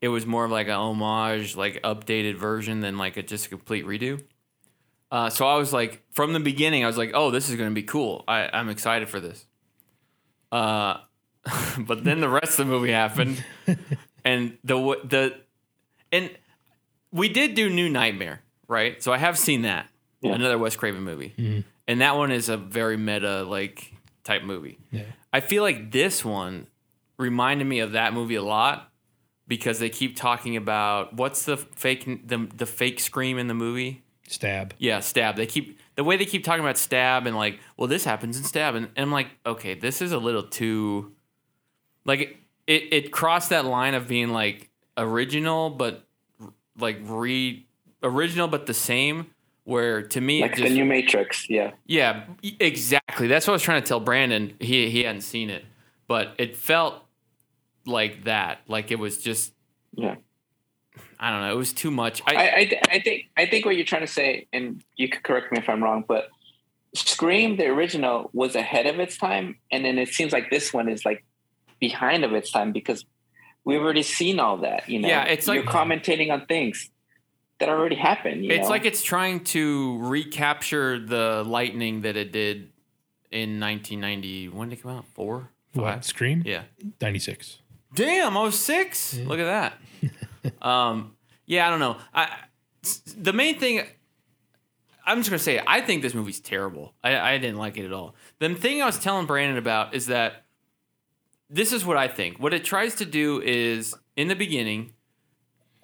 [0.00, 3.48] it was more of like an homage, like updated version than like a just a
[3.48, 4.22] complete redo.
[5.10, 7.70] Uh, so I was like, from the beginning, I was like, oh, this is going
[7.70, 8.24] to be cool.
[8.26, 9.46] I, I'm excited for this.
[10.50, 10.98] Uh,
[11.78, 13.42] but then the rest of the movie happened,
[14.24, 15.34] and the the
[16.10, 16.30] and
[17.14, 19.02] we did do New Nightmare, right?
[19.02, 19.88] So I have seen that
[20.20, 20.34] Yeah.
[20.34, 21.60] another Wes Craven movie, mm-hmm.
[21.88, 23.92] and that one is a very meta like
[24.24, 24.78] type movie.
[25.32, 26.66] I feel like this one
[27.16, 28.90] reminded me of that movie a lot
[29.46, 34.02] because they keep talking about what's the fake the the fake scream in the movie.
[34.26, 34.74] stab.
[34.78, 35.36] Yeah, stab.
[35.36, 38.44] They keep the way they keep talking about stab and like, well, this happens in
[38.44, 41.12] stab, and, and I'm like, okay, this is a little too,
[42.04, 46.04] like, it it crossed that line of being like original, but
[46.78, 47.66] like re
[48.02, 49.26] original but the same.
[49.66, 51.48] Where to me, Like it the just, new Matrix.
[51.48, 51.70] Yeah.
[51.86, 52.24] yeah,
[52.60, 53.28] exactly.
[53.28, 54.52] That's what I was trying to tell Brandon.
[54.60, 55.64] He he hadn't seen it,
[56.06, 57.02] but it felt
[57.86, 58.58] like that.
[58.68, 59.54] Like it was just
[59.94, 60.16] Yeah.
[61.18, 61.52] I don't know.
[61.54, 62.20] It was too much.
[62.26, 65.08] I, I, I, th- I think I think what you're trying to say, and you
[65.08, 66.28] could correct me if I'm wrong, but
[66.94, 70.90] Scream, the original, was ahead of its time, and then it seems like this one
[70.90, 71.24] is like
[71.80, 73.06] behind of its time because
[73.64, 74.88] we've already seen all that.
[74.88, 76.90] You know, Yeah, it's like you're like- commentating on things
[77.58, 78.44] that already happened.
[78.44, 78.68] You it's know?
[78.68, 82.72] like it's trying to recapture the lightning that it did
[83.30, 84.48] in 1990.
[84.48, 85.06] When did it come out?
[85.14, 85.84] Four, What?
[85.94, 86.04] five.
[86.04, 86.42] Scream?
[86.44, 86.62] Yeah.
[87.00, 87.58] 96.
[87.94, 88.54] Damn, oh six.
[88.54, 89.14] was six.
[89.28, 90.62] Look at that.
[90.66, 91.14] um,
[91.46, 91.96] yeah, I don't know.
[92.12, 92.28] I
[93.16, 93.82] the main thing.
[95.06, 96.94] I'm just gonna say, I think this movie's terrible.
[97.04, 98.14] I, I didn't like it at all.
[98.40, 100.43] The thing I was telling Brandon about is that
[101.50, 102.38] this is what I think.
[102.38, 104.92] What it tries to do is, in the beginning,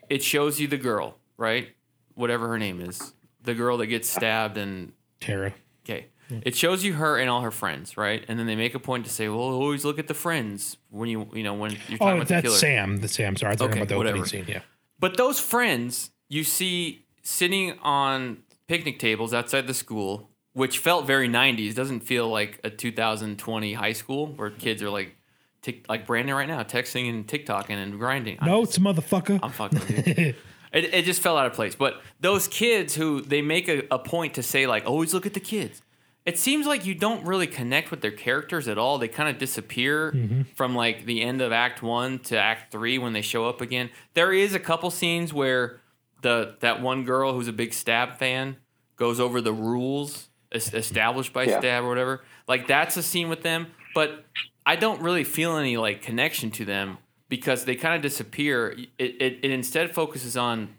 [0.08, 1.68] it shows you the girl, right?
[2.14, 5.54] Whatever her name is, the girl that gets stabbed and Tara.
[5.84, 6.06] Okay.
[6.44, 8.24] It shows you her and all her friends, right?
[8.28, 11.08] And then they make a point to say, "Well, always look at the friends when
[11.08, 12.96] you, you know, when you're talking Oh, about the that's killer." Sam.
[12.98, 13.36] The Sam.
[13.36, 14.44] Sorry, I was talking Okay, about the opening scene.
[14.46, 14.60] Yeah.
[15.00, 21.28] But those friends you see sitting on picnic tables outside the school, which felt very
[21.28, 25.16] 90s, doesn't feel like a 2020 high school where kids are like,
[25.62, 28.38] tick, like Brandon right now, texting and TikToking and grinding.
[28.40, 29.38] I'm Notes, motherfucker.
[29.42, 29.80] I'm fucking
[30.26, 30.36] it,
[30.72, 31.74] it just fell out of place.
[31.74, 35.34] But those kids who they make a, a point to say like, always look at
[35.34, 35.82] the kids.
[36.26, 38.98] it seems like you don't really connect with their characters at all.
[38.98, 40.42] They kind of disappear Mm-hmm.
[40.54, 43.90] from like the end of Act One to Act Three when they show up again.
[44.14, 45.80] There is a couple scenes where
[46.22, 48.56] the that one girl who's a big Stab fan
[48.96, 51.58] goes over the rules established by Yeah.
[51.60, 52.22] Stab or whatever.
[52.48, 54.24] Like that's a scene with them, but
[54.70, 56.98] I don't really feel any like connection to them
[57.28, 58.76] because they kind of disappear.
[58.98, 60.76] It, it it instead focuses on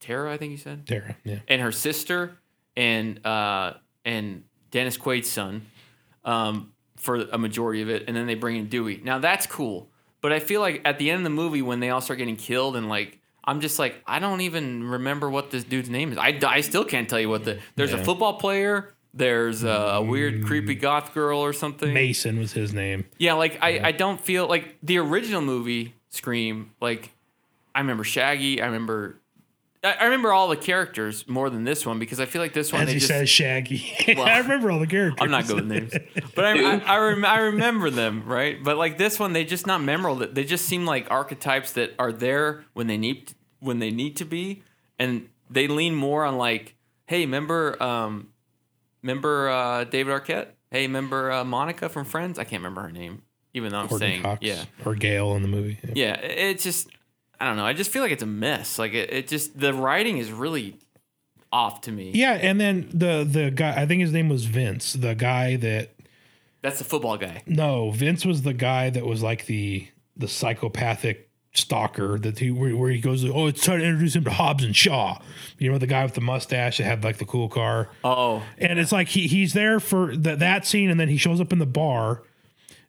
[0.00, 1.40] Tara, I think you said Tara, yeah.
[1.46, 2.38] and her sister
[2.74, 5.66] and uh, and Dennis Quaid's son
[6.24, 9.02] um, for a majority of it, and then they bring in Dewey.
[9.04, 9.90] Now that's cool,
[10.22, 12.36] but I feel like at the end of the movie when they all start getting
[12.36, 13.20] killed and like.
[13.46, 16.16] I'm just like I don't even remember what this dude's name is.
[16.16, 18.94] I, I still can't tell you what the there's a football player.
[19.16, 21.94] There's a, a weird creepy goth girl or something.
[21.94, 23.04] Mason was his name.
[23.18, 26.72] Yeah, like I, I don't feel like the original movie Scream.
[26.80, 27.10] Like
[27.74, 28.60] I remember Shaggy.
[28.60, 29.20] I remember
[29.84, 32.72] I, I remember all the characters more than this one because I feel like this
[32.72, 33.08] one As they he just.
[33.10, 33.84] says, Shaggy.
[34.16, 35.18] Well, I remember all the characters.
[35.20, 35.92] I'm not good with names,
[36.34, 38.62] but I I, I, rem- I remember them right.
[38.62, 40.26] But like this one, they just not memorable.
[40.26, 44.24] They just seem like archetypes that are there when they need when they need to
[44.24, 44.62] be,
[44.98, 46.74] and they lean more on like,
[47.06, 48.28] hey, remember um,
[49.04, 50.48] remember uh, David Arquette?
[50.70, 52.38] Hey, remember uh, Monica from Friends?
[52.38, 54.64] I can't remember her name, even though I'm Courteney saying Cox yeah.
[54.84, 55.78] or Gail in the movie.
[55.84, 55.92] Yeah.
[55.94, 56.88] Yeah, it it just
[57.38, 57.66] I don't know.
[57.66, 58.78] I just feel like it's a mess.
[58.78, 60.78] Like it, it just the writing is really
[61.52, 62.10] off to me.
[62.14, 65.94] Yeah, and then the the guy, I think his name was Vince, the guy that
[66.62, 67.42] That's the football guy.
[67.46, 69.86] no, Vince was the guy that was like the
[70.16, 74.24] the psychopathic stalker that he where, where he goes, oh, it's trying to introduce him
[74.24, 75.18] to Hobbs and Shaw.
[75.58, 77.88] You know, the guy with the mustache that had like the cool car.
[78.02, 81.40] Oh, And it's like he he's there for the, that scene, and then he shows
[81.40, 82.22] up in the bar,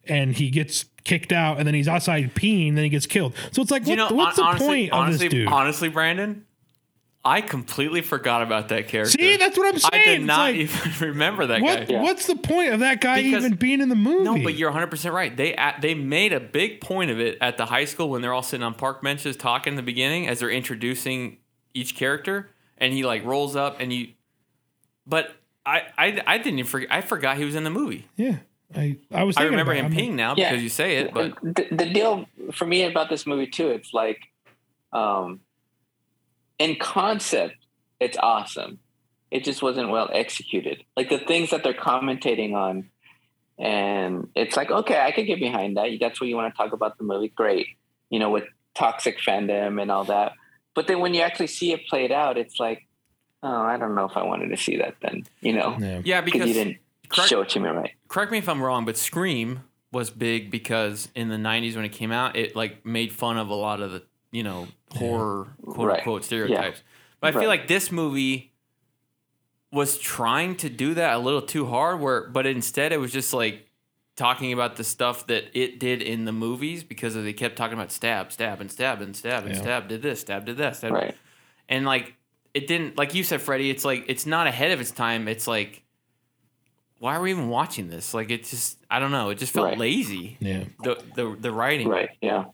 [0.04, 3.34] and he gets kicked out, and then he's outside peeing, and then he gets killed.
[3.52, 5.48] So it's like, what, know, what's hon- the honestly, point of honestly, this dude?
[5.48, 6.44] honestly, Brandon,
[7.26, 9.10] I completely forgot about that character.
[9.18, 9.92] See, that's what I'm saying.
[9.92, 12.00] I did It's not like, even remember that what guy.
[12.00, 14.22] what's the point of that guy Because- even being in the movie?
[14.24, 15.36] No, but you're 100 percent right.
[15.36, 18.32] They at, they made a big point of it at the high school when they're
[18.32, 21.38] all sitting on park benches talking in the beginning as they're introducing
[21.74, 22.48] each character,
[22.78, 24.08] and he like rolls up and you.
[25.06, 25.34] But
[25.66, 26.92] I I, I didn't even forget.
[26.92, 28.06] I forgot he was in the movie.
[28.16, 28.38] yeah,
[28.74, 29.36] I I was.
[29.36, 30.50] I remember him I'm peeing now Yeah.
[30.50, 33.92] because you say it, but the, the deal for me about this movie too, it's
[33.92, 34.20] like,
[34.92, 35.40] um,
[36.58, 37.54] in concept,
[38.00, 38.78] it's awesome.
[39.30, 40.84] It just wasn't well executed.
[40.96, 42.90] Like the things that they're commentating on,
[43.58, 45.88] and it's like, okay, I could get behind that.
[46.00, 47.28] That's what you want to talk about the movie.
[47.28, 47.66] Great,
[48.10, 48.44] you know, with
[48.74, 50.32] toxic fandom and all that.
[50.74, 52.86] But then when you actually see it played out, it's like,
[53.42, 54.94] oh, I don't know if I wanted to see that.
[55.00, 56.02] Then you know, Yeah.
[56.04, 56.76] yeah, because because you didn't
[57.08, 57.92] correct- show it to me right.
[58.08, 59.60] correct me if I'm wrong, but Scream
[59.92, 63.48] was big because in the 90s when it came out, it like made fun of
[63.48, 65.98] a lot of the, you know, horror quote Right.
[65.98, 66.82] unquote stereotypes.
[67.20, 68.52] But I feel like this movie
[69.72, 73.32] was trying to do that a little too hard where but instead it was just
[73.34, 73.68] like
[74.16, 77.92] talking about the stuff that it did in the movies because they kept talking about
[77.92, 79.60] stab, stab, and stab and stab and Yeah.
[79.60, 81.14] stab did this, stab did that, stab Right.
[81.68, 82.14] and like
[82.54, 85.46] it didn't like you said freddie it's like it's not ahead of its time it's
[85.46, 85.82] like
[86.98, 89.66] why are we even watching this like it just i don't know it just felt
[89.66, 89.78] Right.
[89.78, 92.08] lazy Yeah, the the, the writing Right.
[92.22, 92.46] Yeah.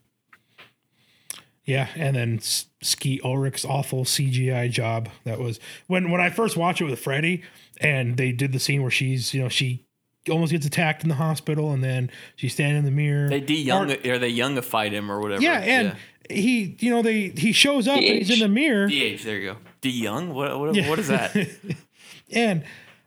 [1.64, 5.08] Yeah, and then S- Skeet Ulrich's awful CGI job.
[5.24, 7.42] That was when when I first watched it with Freddie,
[7.80, 9.84] and they did the scene where she's you know she
[10.30, 13.28] almost gets attacked in the hospital, and then she's standing in the mirror.
[13.28, 15.96] they de young Or- or they youngified him or whatever yeah, and
[16.30, 18.86] he you know they he shows up and he's in the mirror.
[18.88, 20.88] dh there you go de young what what, Yeah.
[20.88, 21.34] what is that
[22.32, 22.64] And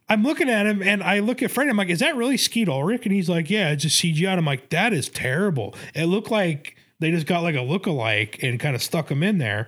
[0.07, 1.67] I'm looking at him and I look at Fred.
[1.67, 3.05] I'm like, is that really Skeet Ulrich?
[3.07, 4.27] And he's like, yeah, it's just CGI.
[4.29, 5.73] And I'm like, that is terrible.
[5.95, 9.37] It looked like they just got like a look-alike and kind of stuck him in
[9.37, 9.67] there.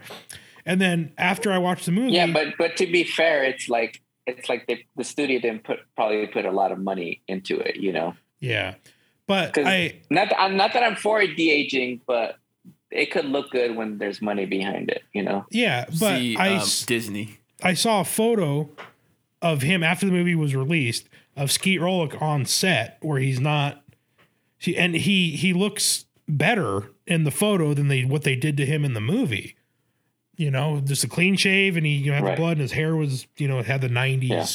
[0.65, 4.01] And then after I watched the movie, Yeah, but but to be fair, it's like
[4.25, 7.77] it's like the the studio didn't put probably put a lot of money into it,
[7.77, 8.13] you know.
[8.39, 8.75] yeah,
[9.27, 12.37] but I Not that, I'm not that I'm for de aging, but
[12.91, 15.45] it could look good when there's money behind it, you know.
[15.51, 18.69] yeah, but see I um, disney I saw a photo
[19.41, 21.07] of him after the movie was released
[21.37, 23.83] of Skeet Ulrich on set where he's not.
[24.59, 28.65] See, and he he looks better in the photo than they what they did to
[28.65, 29.55] him in the movie.
[30.35, 32.35] You know, just a clean shave, and he you know, had Right.
[32.35, 34.29] the blood, and his hair was you know it had the '90s.
[34.29, 34.45] Yeah.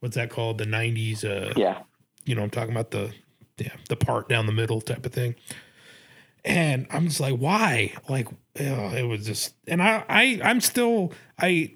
[0.00, 0.58] What's that called?
[0.58, 1.24] The '90s.
[1.24, 1.82] Uh, Yeah.
[2.26, 3.12] you know, I'm talking about the
[3.58, 5.34] yeah the part down the middle type of thing.
[6.44, 7.92] And I'm just like, why?
[8.08, 11.72] Like, ugh, it was just, and I, I, I'm still, I,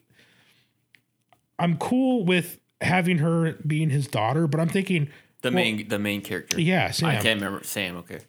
[1.58, 5.08] I'm cool with having her being his daughter, but I'm thinking,
[5.42, 7.08] the well, main the main character yeah, Sam.
[7.08, 8.20] i can't remember sam okay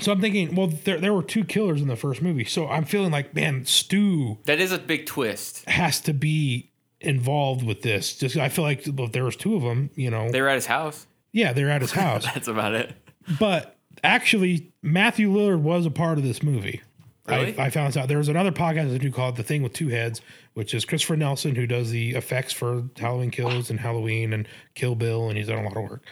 [0.00, 2.84] So I'm thinking, well, there, there were two killers in the first movie, so I'm
[2.84, 6.70] feeling like, man, Stu that is a big twist has to be
[7.00, 8.16] involved with this.
[8.16, 10.56] Just I feel like if there was two of them, you know, They were at
[10.56, 11.06] his house.
[11.32, 12.24] yeah, they're at his house.
[12.24, 12.92] That's about it.
[13.38, 16.80] but actually, Matthew Lillard was a part of this movie.
[17.26, 17.58] Really?
[17.58, 18.08] I, I found this out.
[18.08, 20.20] There was another podcast I do called The Thing with Two Heads,
[20.52, 24.94] which is Christopher Nelson, who does the effects for Halloween Kills and Halloween and Kill
[24.94, 26.02] Bill, and he's done a lot of work.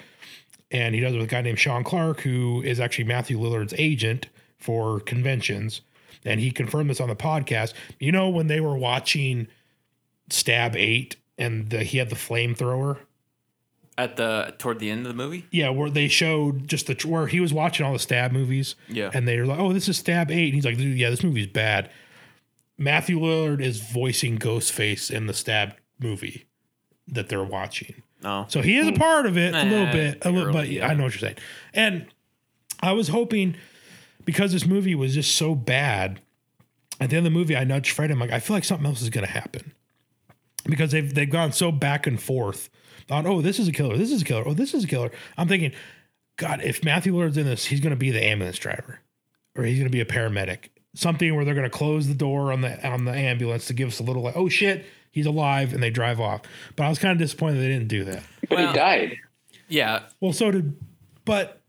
[0.73, 3.75] And he does it with a guy named Sean Clark, who is actually Matthew Lillard's
[3.77, 5.83] agent for conventions.
[6.25, 7.75] And he confirmed this on the podcast.
[8.01, 9.49] You know, when they were watching
[10.31, 12.99] Stab 8 and the, he had the flamethrower?
[13.99, 15.47] At the toward the end of the movie.
[15.51, 18.75] Yeah, where they showed just the where he was watching all the stab movies.
[18.89, 19.11] Yeah.
[19.13, 20.45] and they were like, "Oh, this is Stab 8.
[20.47, 21.91] And he's like, "Yeah, this movie's bad."
[22.79, 26.47] Matthew Lillard is voicing Ghostface in the Stab movie
[27.07, 30.19] that they're watching, Oh, so he is a part of it a little Eh, bit.
[30.23, 31.39] A little, but early, I know what you're saying.
[31.75, 32.07] And
[32.81, 33.57] I was hoping
[34.25, 36.21] because this movie was just so bad.
[37.01, 38.11] At the end of the movie, I nudged Fred.
[38.13, 39.73] I'm like, I feel like something else is going to happen
[40.65, 42.71] because they've they've gone so back and forth
[43.11, 45.11] on oh this is a killer, this is a killer, oh this is a killer.
[45.37, 45.73] I'm thinking,
[46.37, 49.01] God, if Matthew Lillard's in this, he's going to be the ambulance driver,
[49.57, 50.69] or he's going to be a paramedic.
[50.95, 53.89] Something where they're going to close the door on the on the ambulance to give
[53.89, 56.43] us a little like, oh shit, he's alive, and they drive off.
[56.75, 58.23] But I was kind of disappointed they didn't do that.
[58.49, 59.17] But Well- he died.
[59.69, 60.01] yeah.
[60.21, 60.77] Well, so did,
[61.25, 61.61] but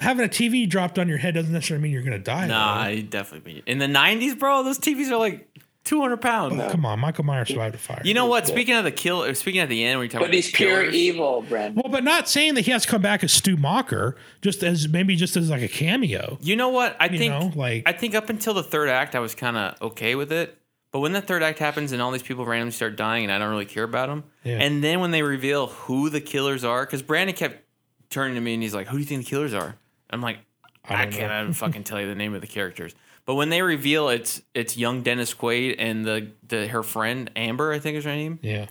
[0.00, 2.46] having a TV dropped on your head doesn't necessarily mean you're going to die.
[2.46, 2.90] Nah, though.
[2.94, 4.62] he'd definitely be in the '90s, bro.
[4.62, 5.46] Those TVs are like
[5.84, 6.60] 200 pounds.
[6.60, 8.02] Oh, come on, Michael Myers survived a fire.
[8.04, 8.46] You know what?
[8.46, 10.50] Speaking of the kill, or speaking at the end, where you talk But about he's
[10.50, 11.80] pure killers, evil, Brandon.
[11.82, 14.88] Well, but not saying that he has to come back as Stu Macher, just as
[14.88, 16.38] maybe just as like a cameo.
[16.42, 16.96] You know what?
[17.00, 19.56] I You think know, like- I think up until the third act, I was kind
[19.56, 20.56] of okay with it.
[20.92, 23.38] But when the third act happens and all these people randomly start dying, and I
[23.38, 24.58] don't really care about them, Yeah.
[24.58, 27.62] and then when they reveal who the killers are, because Brandon kept
[28.10, 29.76] turning to me and he's like, "Who do you think the killers are?"
[30.10, 30.38] I'm like,
[30.84, 33.62] "I, don't can't even fucking tell you the name of the characters." But when they
[33.62, 38.04] reveal it's it's young Dennis Quaid and the the her friend Amber, I think is
[38.04, 38.40] her name.
[38.42, 38.66] Yeah,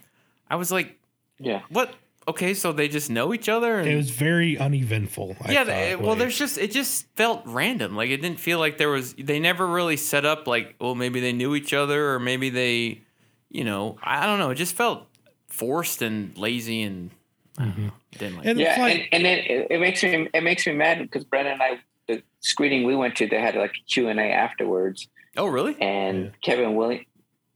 [0.49, 0.99] I was like,
[1.39, 1.61] Yeah.
[1.69, 1.93] "What?
[2.29, 5.35] Okay, so they just know each other?" And it was very uneventful.
[5.43, 7.95] I yeah, thought, they- well, like- there's just it just felt random.
[7.95, 9.13] Like it didn't feel like there was.
[9.15, 13.01] They never really set up like, well, maybe they knew each other, or maybe they,
[13.49, 14.49] you know, I don't know.
[14.51, 15.05] It just felt
[15.47, 17.09] forced and lazy, and
[17.57, 17.87] I don't mm-hmm.
[18.17, 18.45] didn't like.
[18.45, 18.63] And it.
[18.63, 21.53] Yeah, like, and, and it, it- it makes me it makes me mad because Brandon
[21.53, 25.07] and I the screening we went to they had like a Q and A afterwards,
[25.37, 25.75] Oh, really?
[25.81, 27.05] and Kevin William,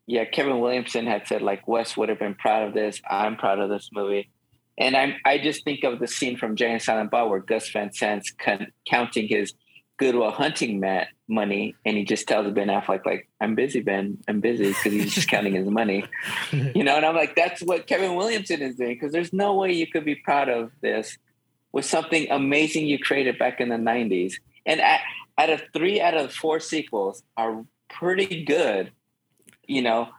[0.06, 3.02] yeah, Kevin Williamson had said like Wes would have been proud of this.
[3.10, 4.30] I'm proud of this movie,
[4.78, 7.70] and I'm I just think of the scene from Jay and Silent Bob where Gus
[7.72, 9.54] Van Sant's con- counting his
[9.98, 14.18] Good Will Hunting mat money, and he just tells Ben Affleck like I'm busy, Ben,
[14.28, 16.06] I'm busy because he's just counting his money,
[16.52, 16.98] you know.
[16.98, 20.06] And I'm like, that's what Kevin Williamson is doing because there's no way you could
[20.06, 21.18] be proud of this
[21.72, 24.36] with something amazing you created back in the 90s.
[24.66, 25.02] And at,
[25.38, 28.92] out of three out of four sequels are pretty good,
[29.68, 30.10] you know,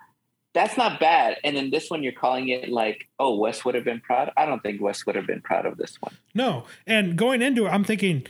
[0.55, 1.39] that's not bad.
[1.45, 4.31] And then this one, you're calling it like, oh, Wes would have been proud.
[4.37, 6.17] I don't think Wes would have been proud of this one.
[6.35, 6.65] no.
[6.87, 8.27] And going into it, I'm thinking,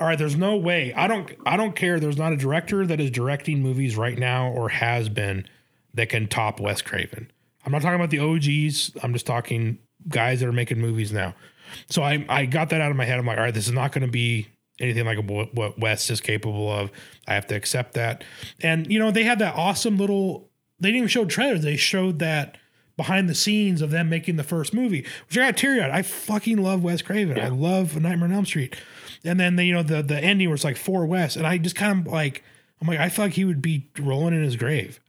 [0.00, 0.92] all right, there's no way.
[0.94, 1.30] I don't.
[1.44, 1.98] I don't care.
[1.98, 5.46] There's not a director that is directing movies right now or has been
[5.94, 7.30] that can top Wes Craven.
[7.66, 8.92] I'm not talking about the OGs.
[9.02, 11.34] I'm just talking guys that are making movies now.
[11.90, 13.18] So I I got that out of my head.
[13.18, 14.46] I'm like, all right, this is not going to be
[14.80, 16.90] anything like what, Wes is capable of.
[17.26, 18.22] I have to accept that.
[18.62, 20.47] And you know, they had that awesome little.
[20.80, 21.62] They didn't even show trailers.
[21.62, 22.56] They showed that
[22.96, 25.90] behind the scenes of them making the first movie, which I got teary eyed.
[25.90, 27.38] I fucking love Wes Craven.
[27.40, 28.76] I love Nightmare on Elm Street.
[29.24, 31.74] And then the, you know the the ending was like for Wes, and I just
[31.76, 32.44] kind of like
[32.80, 35.00] I'm like I feel like he would be rolling in his grave,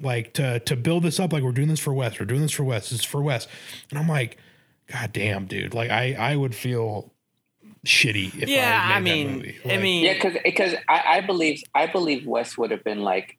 [0.00, 2.52] like to to build this up like we're doing this for Wes, we're doing this
[2.52, 3.48] for Wes, this is for Wes,
[3.88, 4.36] and I'm like,
[4.92, 7.10] God damn, dude, like I I would feel
[7.86, 9.58] shitty if yeah, I, I made that mean, movie.
[9.64, 13.38] I mean, Yeah, because because I, I believe I believe Wes would have been like,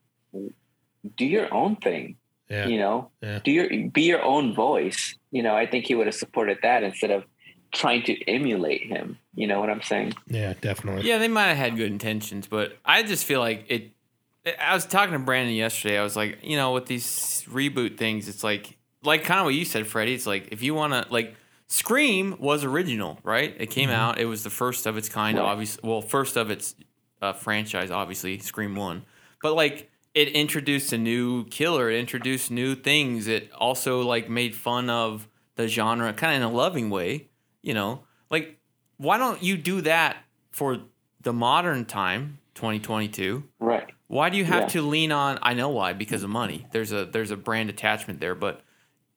[1.18, 2.18] do your own thing.
[2.50, 3.40] yeah, You know, Yeah.
[3.44, 5.16] do your be your own voice.
[5.32, 7.24] You know, I think he would have supported that instead of
[7.74, 9.18] trying to emulate him.
[9.34, 10.14] You know what I'm saying?
[10.28, 11.08] yeah, definitely.
[11.08, 13.92] Yeah, they might have had good intentions, but I just feel like it.
[14.62, 15.98] I was talking to Brandon yesterday.
[15.98, 19.56] I was like, you know, with these reboot things, it's like, like kind of what
[19.56, 20.14] you said, Freddie.
[20.14, 21.36] It's like if you want to, like,
[21.68, 23.56] Scream was original, right?
[23.60, 24.20] It came out.
[24.20, 25.44] It was the first of its kind, Right.
[25.46, 25.82] obviously.
[25.90, 26.76] Well, first of its
[27.24, 29.04] uh, franchise, obviously, Scream One.
[29.42, 31.92] But like, it introduced a new killer.
[31.92, 33.28] It introduced new things.
[33.28, 37.28] It also like made fun of the genre, kind of in a loving way.
[37.62, 38.60] You know, like
[38.98, 40.18] why don't you do that
[40.52, 40.80] for
[41.22, 43.90] the modern time 2022 Right.
[44.08, 44.68] why do you have Yeah.
[44.70, 48.22] to lean on i know why because of money there's a there's a brand attachment
[48.22, 48.62] there but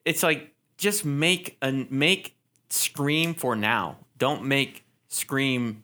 [0.03, 2.35] it's like just make a make
[2.69, 5.83] scream for now don't make scream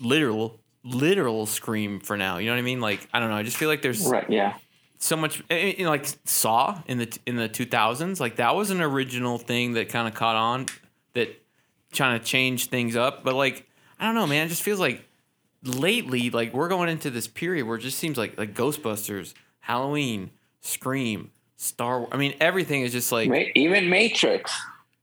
[0.00, 3.42] literal literal scream for now you know what i mean like i don't know i
[3.42, 4.28] just feel like there's Right.
[4.28, 4.54] Yeah.
[4.98, 8.18] so much eh, eh, you know, like Saw in the in the 2000s.
[8.20, 10.66] Like that was an original thing that kind of caught on
[11.14, 11.40] that
[11.92, 13.22] trying to change things up.
[13.24, 13.68] But like
[14.00, 14.46] I don't know, man.
[14.46, 15.08] It just feels like
[15.62, 20.30] lately, like we're going into this period where it just seems like like Ghostbusters, Halloween,
[20.60, 22.00] Scream, Star.
[22.00, 22.10] Wars.
[22.12, 24.52] I mean, everything is just like Even Matrix.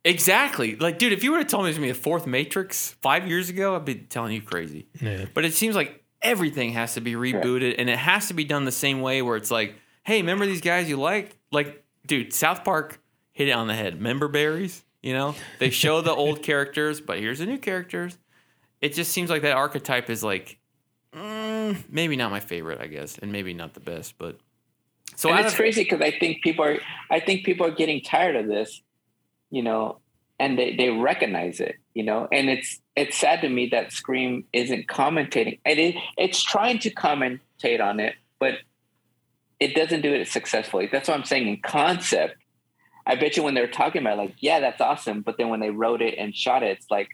[0.04, 1.14] Exactly like, dude.
[1.14, 3.76] If you would have told me there's gonna be a fourth Matrix five years ago,
[3.76, 4.88] I'd be telling you crazy.
[5.02, 5.26] Yeah.
[5.34, 8.66] But it seems like everything has to be rebooted, and it has to be done
[8.66, 9.22] the same way.
[9.22, 11.36] Where it's like, hey, remember these guys you liked?
[11.52, 13.96] Like, dude, South Park hit it on the head.
[13.96, 14.84] Remember berries?
[15.02, 18.18] You know, they show the old characters, but here's the new characters.
[18.82, 20.58] It just seems like that archetype is like,
[21.14, 24.40] mm, maybe not my favorite, I guess, and maybe not the best, but.
[25.16, 26.78] So and it's of- crazy because I think people are
[27.10, 28.82] I think people are getting tired of this,
[29.50, 30.00] you know,
[30.40, 34.46] and they, they recognize it, you know, and it's it's sad to me that Scream
[34.54, 35.60] isn't commentating.
[35.66, 38.56] And it, it's trying to commentate on it, but
[39.60, 40.90] it doesn't do it successfully.
[40.92, 42.36] That's what I'm saying in concept.
[43.06, 45.60] I bet you when they're talking about it, like, yeah, that's awesome, but then when
[45.60, 47.10] they wrote it and shot it, it's like,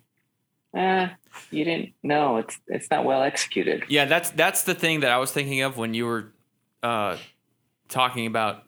[0.76, 1.08] eh,
[1.52, 3.86] you didn't know it's it's not well executed.
[3.88, 6.34] Yeah, that's that's the thing that I was thinking of when you were
[6.84, 7.18] uh,
[7.90, 8.64] talking about,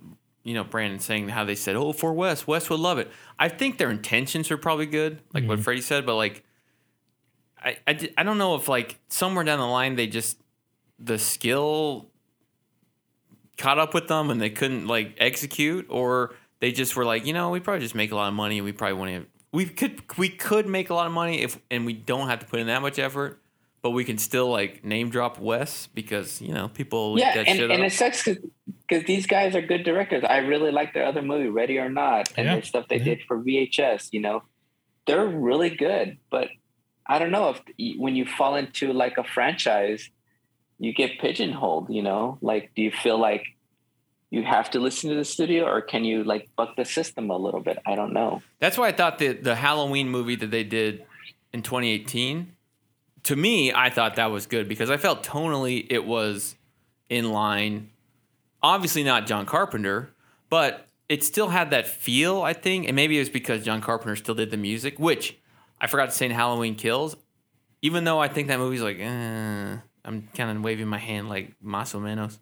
[0.47, 3.49] you know, Brandon saying how they said, "Oh, for Wes, Wes would love it." I
[3.49, 5.63] think their intentions are probably good, like what mm-hmm.
[5.63, 6.43] Freddie said, but like,
[7.61, 10.37] I, I I don't know if like somewhere down the line they just
[10.99, 12.09] the skill
[13.57, 17.33] caught up with them and they couldn't like execute, or they just were like, you
[17.33, 19.25] know, we probably just make a lot of money and we probably want to.
[19.51, 22.45] We could we could make a lot of money if and we don't have to
[22.45, 23.41] put in that much effort
[23.88, 27.47] but we can still like name drop Wes because you know people look yeah, that
[27.47, 27.88] and, shit and up.
[27.88, 30.25] it sucks because these guys are good directors.
[30.27, 33.05] I really like their other movie, Ready or Not, and Yeah, their stuff they yeah.
[33.05, 34.09] did for VHS.
[34.11, 34.43] You know,
[35.05, 36.17] they're really good.
[36.29, 36.49] But
[37.05, 40.09] I don't know if when you fall into like a franchise,
[40.79, 41.89] you get pigeonholed.
[41.89, 43.45] You know, like do you feel like
[44.31, 47.38] you have to listen to the studio, or can you like buck the system a
[47.38, 47.79] little bit?
[47.85, 48.41] I don't know.
[48.59, 51.05] That's why I thought the the Halloween movie that they did
[51.53, 52.51] in 2018.
[53.24, 56.55] To me, I thought that was good because I felt tonally it was
[57.09, 57.89] in line.
[58.63, 60.09] Obviously not John Carpenter,
[60.49, 62.41] but it still had that feel.
[62.41, 65.38] I think, and maybe it was because John Carpenter still did the music, which
[65.80, 67.15] I forgot to say in Halloween Kills.
[67.82, 71.53] Even though I think that movie's like, eh, I'm kind of waving my hand like
[71.63, 72.39] más o menos.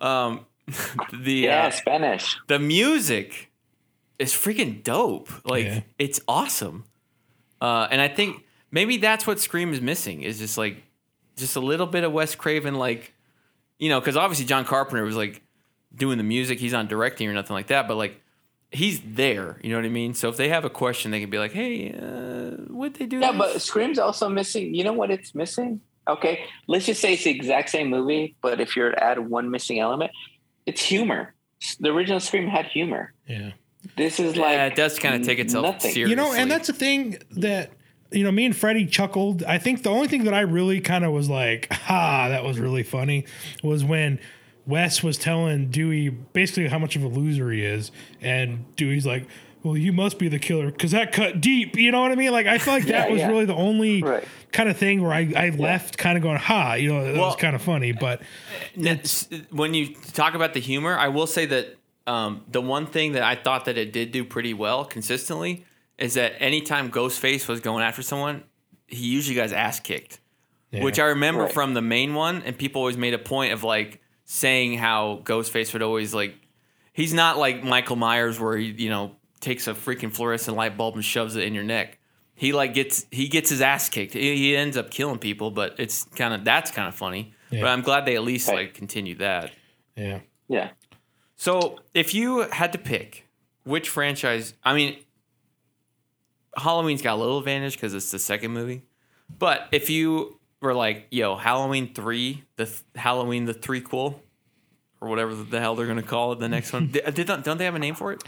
[0.00, 0.46] Um,
[1.12, 2.36] the Yeah, uh, Spanish.
[2.48, 3.50] the music
[4.18, 5.28] is freaking dope.
[5.44, 5.80] Like Yeah.
[5.98, 6.84] it's awesome.
[7.60, 10.82] Uh, and I think maybe that's what Scream is missing is just like
[11.36, 13.14] just a little bit of Wes Craven, like
[13.78, 15.42] you know, because obviously John Carpenter was like
[15.94, 16.58] doing the music.
[16.58, 18.20] He's not directing or nothing like that, but like
[18.70, 19.58] he's there.
[19.62, 20.14] You know what I mean?
[20.14, 23.18] So if they have a question, they can be like, "Hey, uh, would they do?"
[23.18, 23.38] Yeah, this?
[23.38, 24.74] but Scream's also missing.
[24.74, 25.80] You know what it's missing?
[26.06, 29.50] Okay, let's just say it's the exact same movie, but if you're to add one
[29.50, 30.10] missing element,
[30.64, 31.34] it's humor.
[31.80, 33.12] The original Scream had humor.
[33.26, 33.52] Yeah.
[33.96, 35.92] This is like yeah, it does kind of take itself nothing.
[35.92, 36.10] seriously.
[36.10, 37.70] You know, and that's the thing that
[38.10, 39.42] you know, me and Freddie chuckled.
[39.44, 42.58] I think the only thing that I really kind of was like, "Ha, that was
[42.58, 43.24] really funny,"
[43.62, 44.18] was when
[44.66, 47.90] Wes was telling Dewey basically how much of a loser he is,
[48.20, 49.26] and Dewey's like,
[49.62, 52.32] "Well, you must be the killer because that cut deep." You know what I mean?
[52.32, 53.28] Like, I feel like that Yeah, was yeah.
[53.28, 54.24] really the only Right.
[54.52, 57.26] kind of thing where I, I left kind of going, "Ha," you know, that Well-
[57.26, 58.20] was kind of funny, but
[58.78, 62.62] uh, uh, uh, when you talk about the humor, I will say that um, the
[62.62, 65.66] one thing that I thought that it did do pretty well consistently
[65.98, 68.44] is that anytime Ghostface was going after someone,
[68.86, 70.20] he usually got his ass kicked.
[70.70, 71.52] Which I remember Right.
[71.52, 75.72] from the main one, and people always made a point of like saying how Ghostface
[75.72, 76.34] would always like.
[76.92, 80.94] He's not like Michael Myers where he you know takes a freaking fluorescent light bulb
[80.94, 81.98] and shoves it in your neck.
[82.34, 84.12] He like gets he gets his ass kicked.
[84.12, 87.32] He, he ends up killing people, but it's kind of that's kind of funny.
[87.50, 87.62] Yeah.
[87.62, 88.66] But I'm glad they at least Right.
[88.66, 89.52] like continue that.
[89.96, 90.70] yeah, yeah.
[91.36, 93.26] So, if you had to pick
[93.64, 94.98] which franchise, I mean,
[96.58, 98.82] Halloween's got a little advantage because it's the second movie.
[99.38, 104.16] But if you were like, yo, Halloween 3, the th- Halloween the threequel,
[105.00, 107.58] or whatever the hell they're going to call it, the next one, did, did, don't
[107.58, 108.22] they have a name for it?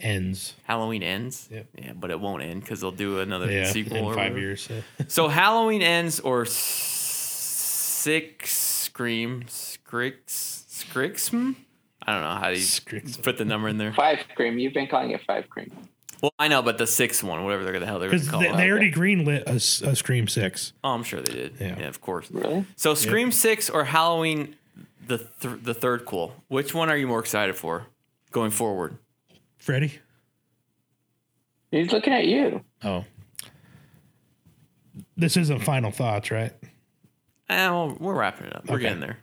[0.00, 0.54] ends.
[0.64, 1.48] Halloween Ends?
[1.52, 1.66] Yep.
[1.78, 4.38] Yeah, but it won't end because they'll do another Yeah, sequel in or five whatever.
[4.40, 4.62] years.
[4.62, 4.82] So.
[5.08, 11.54] So Halloween ends or s- six scream scrix scrixm.
[12.06, 13.22] I don't know how do you Scrixm.
[13.22, 13.92] put the number in there.
[13.94, 14.58] Five cream.
[14.58, 15.70] You've been calling it five cream.
[16.22, 18.40] Well, I know, but the sixth one, whatever they're the hell they're going to call
[18.40, 18.56] they, it.
[18.56, 20.72] they already greenlit a, s- a Scream Six.
[20.82, 21.54] Oh, I'm sure they did.
[21.60, 21.78] Yeah.
[21.80, 22.30] Yeah, of course.
[22.30, 22.64] Really?
[22.76, 24.56] So Scream Six or Halloween,
[25.06, 26.34] the th- the third cool.
[26.48, 27.86] Which one are you more excited for
[28.30, 28.96] going forward?
[29.58, 29.98] Freddie.
[31.70, 32.62] He's looking at you.
[32.82, 33.04] Oh.
[35.16, 36.52] This isn't final thoughts, right?
[37.48, 38.66] Eh, well, we're wrapping it up.
[38.68, 38.84] We're Okay.
[38.84, 39.18] getting there.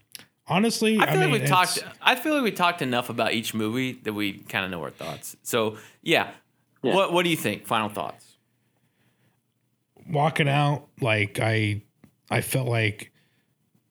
[0.48, 1.84] honestly, I feel mean, like we talked.
[2.02, 4.90] I feel like we talked enough about each movie that we kind of know our
[4.90, 5.36] thoughts.
[5.44, 6.32] So yeah,
[6.84, 6.96] Yeah.
[6.96, 7.68] what what do you think?
[7.68, 8.38] Final thoughts.
[10.10, 11.82] walking out like i
[12.30, 13.12] i felt like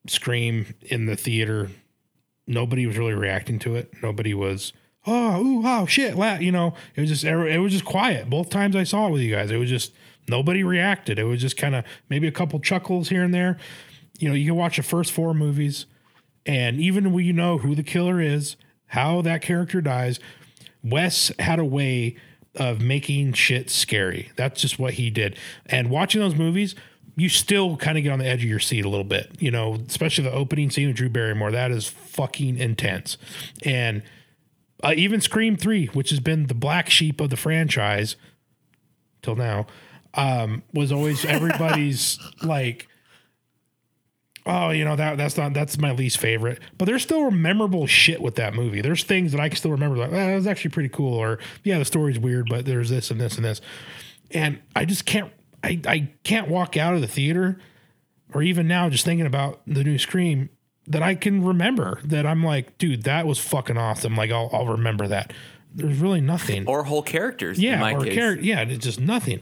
[0.06, 1.70] scream in the theater
[2.46, 4.72] nobody was really reacting to it nobody was
[5.06, 8.50] oh ooh, oh shit la-, you know it was just it was just quiet both
[8.50, 9.92] times i saw it with you guys it was just
[10.28, 13.56] nobody reacted it was just kind of maybe a couple chuckles here and there
[14.18, 15.86] you know you can watch the first four movies
[16.44, 20.18] and even when you know who the killer is how that character dies
[20.82, 22.16] Wes had a way
[22.56, 24.30] of making shit scary.
[24.36, 25.36] That's just what he did.
[25.66, 26.74] And watching those movies,
[27.16, 29.50] you still kind of get on the edge of your seat a little bit, you
[29.50, 31.50] know, especially the opening scene with Drew Barrymore.
[31.50, 33.18] That is fucking intense.
[33.64, 34.02] And
[34.82, 38.16] uh, even Scream 3, which has been the black sheep of the franchise
[39.22, 39.66] till now,
[40.14, 42.88] um, was always everybody's like,
[44.50, 46.60] oh, you know that that's not that's my least favorite.
[46.76, 48.80] But there's still memorable shit with that movie.
[48.80, 51.38] There's things that I can still remember, like oh, that was actually pretty cool, or
[51.64, 53.60] yeah, the story's weird, but there's this and this and this,
[54.32, 55.32] and I just can't
[55.62, 57.58] I I can't walk out of the theater,
[58.34, 60.50] or even now just thinking about the new Scream
[60.86, 64.16] that I can remember that I'm like, dude, that was fucking awesome.
[64.16, 65.32] Like I'll I'll remember that.
[65.72, 66.66] There's really nothing.
[66.66, 67.58] Or whole characters.
[67.60, 68.44] Yeah, in my or character.
[68.44, 69.40] Yeah, it's just nothing.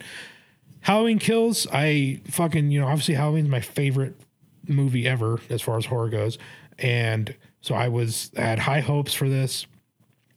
[0.81, 1.67] Halloween Kills.
[1.73, 4.21] I fucking you know obviously Halloween's my favorite
[4.69, 6.39] movie ever as far as horror goes,
[6.79, 9.67] and so I was I had high hopes for this.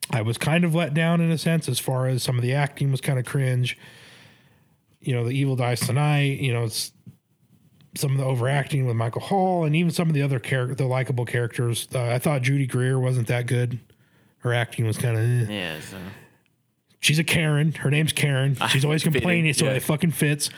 [0.09, 2.53] I was kind of let down in a sense as far as some of the
[2.53, 3.77] acting was kind of cringe.
[4.99, 6.39] You know, the evil dies tonight.
[6.39, 6.91] You know, it's
[7.95, 10.86] some of the overacting with Michael Hall and even some of the other character, the
[10.86, 11.88] likable characters.
[11.93, 13.79] Uh, I thought Judy Greer wasn't that good.
[14.39, 15.49] Her acting was kind of.
[15.49, 15.79] Eh Yeah.
[15.79, 15.97] So.
[16.99, 17.71] she's a Karen.
[17.73, 18.57] Her name's Karen.
[18.69, 19.73] She's always complaining, so yeah.
[19.73, 20.49] it fucking fits.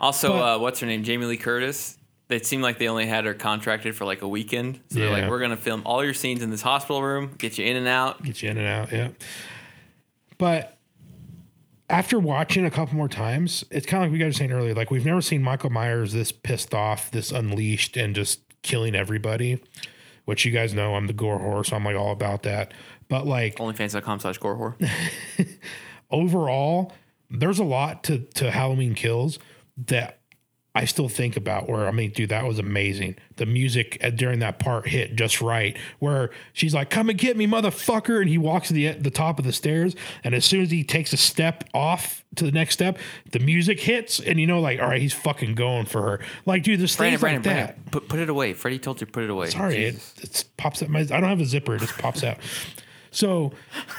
[0.00, 1.02] Also, But- uh, what's her name?
[1.04, 1.97] Jamie Lee Curtis.
[2.28, 4.80] It seemed like they only had her contracted for like a weekend.
[4.90, 5.12] So they're Yeah.
[5.22, 7.88] like, we're gonna film all your scenes in this hospital room, get you in and
[7.88, 8.22] out.
[8.22, 9.08] Get you in and out, yeah.
[10.36, 10.76] But
[11.90, 14.74] after watching a couple more times, it's kind of like we guys were saying earlier.
[14.74, 19.62] Like we've never seen Michael Myers this pissed off, this unleashed, and just killing everybody.
[20.26, 22.74] Which you guys know, I'm the gore horror, so I'm like all about that.
[23.08, 24.76] But like Onlyfans.com slash gore horror.
[26.10, 26.92] overall,
[27.30, 29.38] there's a lot to to Halloween Kills
[29.86, 30.17] that
[30.74, 31.68] I still think about.
[31.68, 33.16] Where I mean, dude, that was amazing.
[33.36, 35.76] The music at- during that part hit just right.
[35.98, 39.38] Where she's like, "Come and get me, motherfucker!" and he walks to the the top
[39.38, 42.74] of the stairs, and as soon as he takes a step off to the next
[42.74, 42.98] step,
[43.32, 46.20] the music hits, and you know, like, all right, he's fucking going for her.
[46.46, 47.90] Like, dude, there's Brandon, things Brandon, like that.
[47.90, 48.52] Put, put it away.
[48.52, 49.50] Freddie told you put it away.
[49.50, 50.90] Sorry, it, it pops out.
[50.90, 52.36] My, I don't have a zipper; it just pops out.
[53.10, 53.52] So,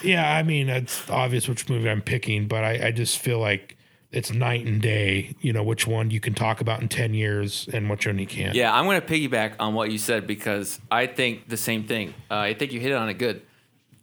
[0.03, 3.75] yeah, I mean, it's obvious which movie I'm picking, but I, I just feel like
[4.11, 5.35] it's night and day.
[5.41, 8.27] You know, which one you can talk about in ten years and which one you
[8.27, 8.55] can't.
[8.55, 12.13] Yeah, I'm going to piggyback on what you said because I think the same thing.
[12.29, 13.41] Uh, I think you hit it on it good.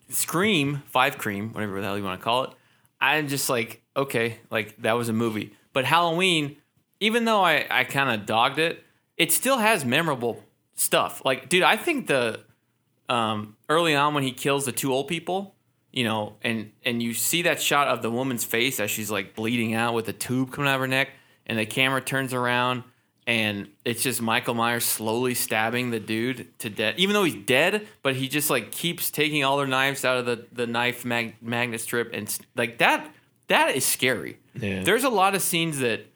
[0.09, 2.51] Scream, Five Cream, whatever the hell you want to call it.
[3.01, 5.53] I'm just like, okay, like that was a movie.
[5.73, 6.57] But Halloween,
[7.01, 8.83] even though I, I kind of dogged it,
[9.17, 10.43] it still has memorable
[10.77, 11.23] stuff.
[11.25, 12.41] Like, dude, I think the
[13.09, 15.55] um, early on when he kills the two old people,
[15.97, 19.35] you know, and and you see that shot of the woman's face as she's like
[19.35, 21.09] bleeding out with a tube coming out of her neck,
[21.47, 22.85] and the camera turns around
[23.27, 27.89] and it's just Michael Myers slowly stabbing the dude to death, even though he's dead.
[28.03, 31.37] But he just like keeps taking all their knives out of the the knife mag-
[31.43, 33.13] magnet strip, and like that
[33.49, 34.39] that is scary.
[34.55, 34.85] Yeah.
[34.85, 36.07] There's a lot of scenes that,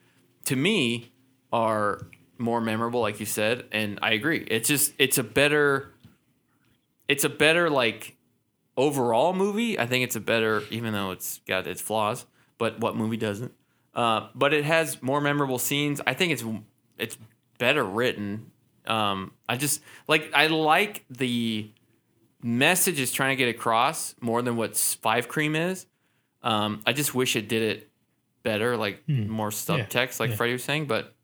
[0.46, 1.12] to me,
[1.52, 2.06] are
[2.38, 4.46] more memorable, like you said, and I agree.
[4.48, 5.92] It's just it's a better,
[7.08, 8.16] it's a better like
[8.80, 9.78] overall movie.
[9.78, 12.26] I think it's a better, even though it's got its flaws.
[12.58, 13.52] But what movie doesn't?
[13.94, 16.00] Uh, but it has more memorable scenes.
[16.06, 16.44] I think it's
[16.98, 17.18] it's
[17.58, 18.50] better written.
[18.86, 21.70] Um, I just like I like the
[22.42, 25.86] message is trying to get across more than what Five Cream is.
[26.42, 27.90] Um, I just wish it did it
[28.42, 30.36] better, like more subtext, like yeah.
[30.36, 30.86] Freddie was saying.
[30.86, 31.14] But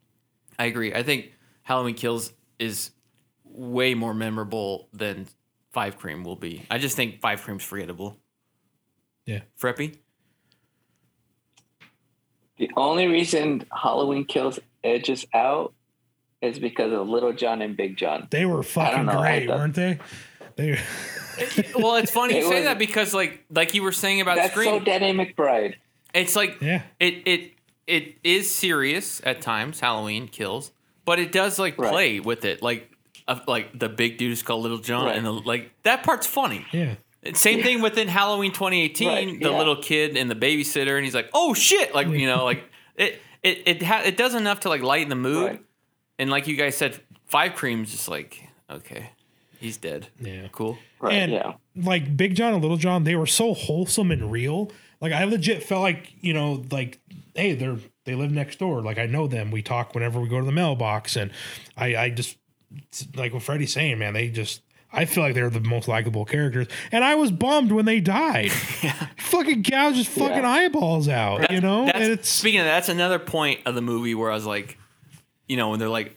[0.58, 0.94] I agree.
[0.94, 1.32] I think
[1.62, 2.90] Halloween Kills is
[3.44, 5.26] way more memorable than
[5.76, 6.62] Five Cream will be.
[6.70, 8.16] I just think Five Cream's forgettable.
[9.26, 9.40] Yeah.
[9.60, 9.98] Freppy?
[12.56, 15.74] The only reason Halloween Kills edges out
[16.40, 18.26] is because of Little John and Big John.
[18.30, 19.98] They were fucking know, great, thought- weren't they?
[20.56, 20.70] They.
[21.76, 24.52] well, it's funny you say was- that because, like, like you were saying about That's
[24.52, 25.74] Scream, so Danny McBride.
[26.14, 26.80] it's like Yeah.
[26.98, 27.52] it it
[27.86, 29.80] it is serious at times.
[29.80, 30.72] Halloween Kills,
[31.04, 31.92] but it does like Right.
[31.92, 32.95] play with it, like
[33.28, 35.16] uh, like the big dude is called Little John, Right.
[35.16, 36.66] and the, like that part's funny.
[36.72, 36.94] Yeah.
[37.34, 39.58] Same thing within Halloween 2018, Right, the yeah.
[39.58, 42.62] little kid and the babysitter, and he's like, "Oh shit!" Like you know, like
[42.96, 45.62] it it it ha- it does enough to like lighten the mood, Right.
[46.20, 49.10] and like you guys said, Five Cream's just like okay,
[49.58, 50.06] he's dead.
[50.20, 50.46] Yeah.
[50.52, 50.78] Cool.
[51.00, 51.14] Right.
[51.14, 51.52] And yeah.
[51.74, 54.70] like Big John and Little John, they were so wholesome and real.
[55.00, 57.00] Like I legit felt like, you know, like,
[57.34, 58.82] hey, they're they live next door.
[58.82, 59.50] Like I know them.
[59.50, 61.16] We talk whenever we go to the mailbox.
[61.16, 61.32] And
[61.76, 62.38] I I just
[63.14, 64.62] like what Freddie's saying, man, they just
[64.92, 66.68] I feel like they're the most likable characters.
[66.92, 68.50] And I was bummed when they died.
[69.18, 70.48] Fucking gouged his fucking Yeah.
[70.50, 71.86] eyeballs out, you know?
[71.86, 74.46] That's, And it's speaking of that, that's another point of the movie where I was
[74.46, 74.78] like,
[75.48, 76.16] you know, when they're like,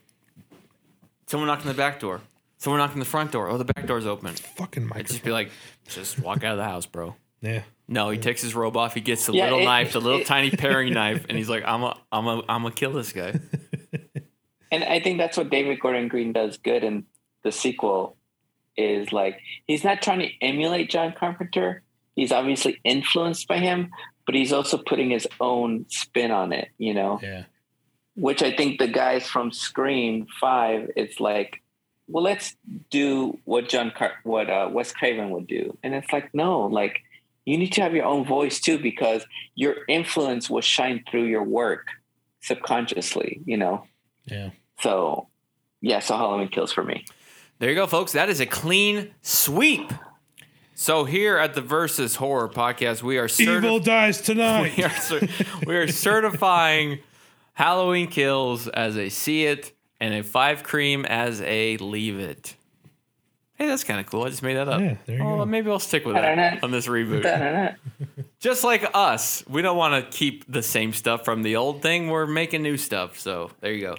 [1.28, 2.22] someone knocked on the back door,
[2.58, 3.50] someone knocked on the front door.
[3.50, 4.34] Oh, the back door's open.
[4.34, 5.50] fucking I'd just be like,
[5.88, 7.16] just walk out of the house, bro.
[7.42, 7.64] Yeah.
[7.88, 8.94] No, he takes his robe off.
[8.94, 11.50] He gets the Yeah, little it- knife, the little it- tiny paring knife, and he's
[11.50, 13.34] like, "I'm a, I'm a, I'm gonna kill this guy."
[14.72, 17.06] And I think that's what David Gordon Green does good in
[17.44, 18.18] the sequel
[18.78, 21.84] is like he's not trying to emulate John Carpenter.
[22.16, 23.92] He's obviously influenced by him,
[24.26, 27.20] but he's also putting his own spin on it, you know.
[27.22, 27.44] Yeah.
[28.16, 31.62] Which I think the guys from Scream 5 it's like
[32.08, 32.56] well let's
[32.90, 35.78] do what John Car- what uh, Wes Craven would do.
[35.84, 37.02] And it's like no, like
[37.46, 41.44] you need to have your own voice too because your influence will shine through your
[41.44, 41.88] work
[42.42, 43.86] subconsciously, you know.
[44.26, 44.52] Yeah.
[44.82, 45.28] So,
[45.82, 47.06] yeah, so Halloween kills for me.
[47.60, 48.14] There you go, folks.
[48.14, 49.92] That is a clean sweep.
[50.76, 54.74] So here at the Versus Horror Podcast, we are Evil dies tonight.
[54.78, 55.28] we are cer-
[55.68, 57.00] we are certifying
[57.54, 62.56] Halloween Kills as a see it and a five cream as a leave it.
[63.56, 64.24] Hey, that's kind of cool.
[64.24, 64.80] I just made that up.
[64.80, 65.46] Yeah, there you oh, go.
[65.46, 67.76] maybe I'll stick with that on this reboot.
[68.40, 72.08] Just like us, we don't want to keep the same stuff from the old thing.
[72.08, 73.20] We're making new stuff.
[73.20, 73.98] So there you go.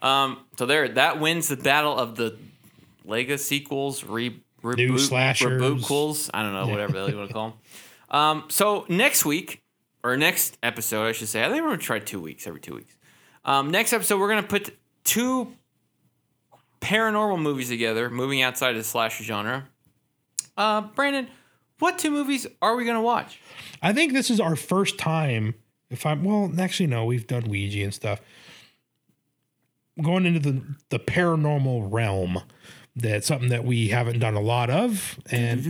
[0.00, 2.36] Um, so there, that wins the battle of the
[3.04, 5.60] legacy sequels, re, reboot, New slashers.
[5.60, 6.30] rebootquels.
[6.32, 7.58] I don't know, whatever the hell you want to call them.
[8.10, 9.62] Um, so next week
[10.04, 11.42] or next episode, I should say.
[11.44, 12.96] I think we're gonna try two weeks, every two weeks.
[13.44, 15.52] Um, next episode, we're gonna put two
[16.80, 19.68] paranormal movies together, moving outside of the slasher genre.
[20.56, 21.28] Uh, Brandon,
[21.78, 23.40] what two movies are we gonna watch?
[23.82, 25.54] I think this is our first time.
[25.90, 28.20] If I'm well, actually no, we've done Ouija and stuff.
[30.02, 32.40] Going into the the paranormal realm,
[32.94, 35.60] that's something that we haven't done a lot of, and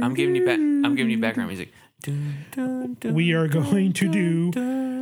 [0.00, 0.58] I'm giving you back.
[0.58, 1.72] I'm giving you background music.
[3.04, 4.50] we are going to do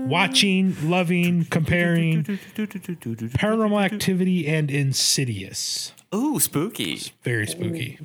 [0.06, 5.92] watching, loving, comparing Paranormal Activity and Insidious.
[6.14, 7.00] Ooh, spooky.
[7.22, 7.98] Very spooky.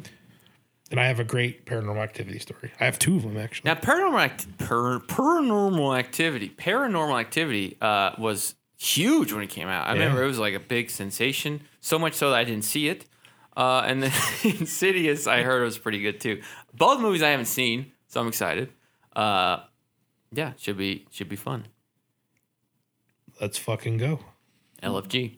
[0.92, 2.72] And I have a great Paranormal Activity story.
[2.80, 3.70] I have two of them actually.
[3.70, 8.56] Now, paranormal act- per- paranormal activity, paranormal activity uh, was
[8.86, 9.88] huge when it came out.
[9.88, 10.00] I Yeah.
[10.00, 13.06] remember it was like a big sensation, so much so that I didn't see it.
[13.58, 14.12] Uh, and then
[14.44, 16.42] Insidious, I heard was pretty good too.
[16.74, 18.70] Both movies I haven't seen, so I'm excited.
[19.16, 19.60] Uh,
[20.32, 21.68] yeah, should be should be fun.
[23.40, 24.20] Let's fucking go.
[24.84, 25.38] LFG.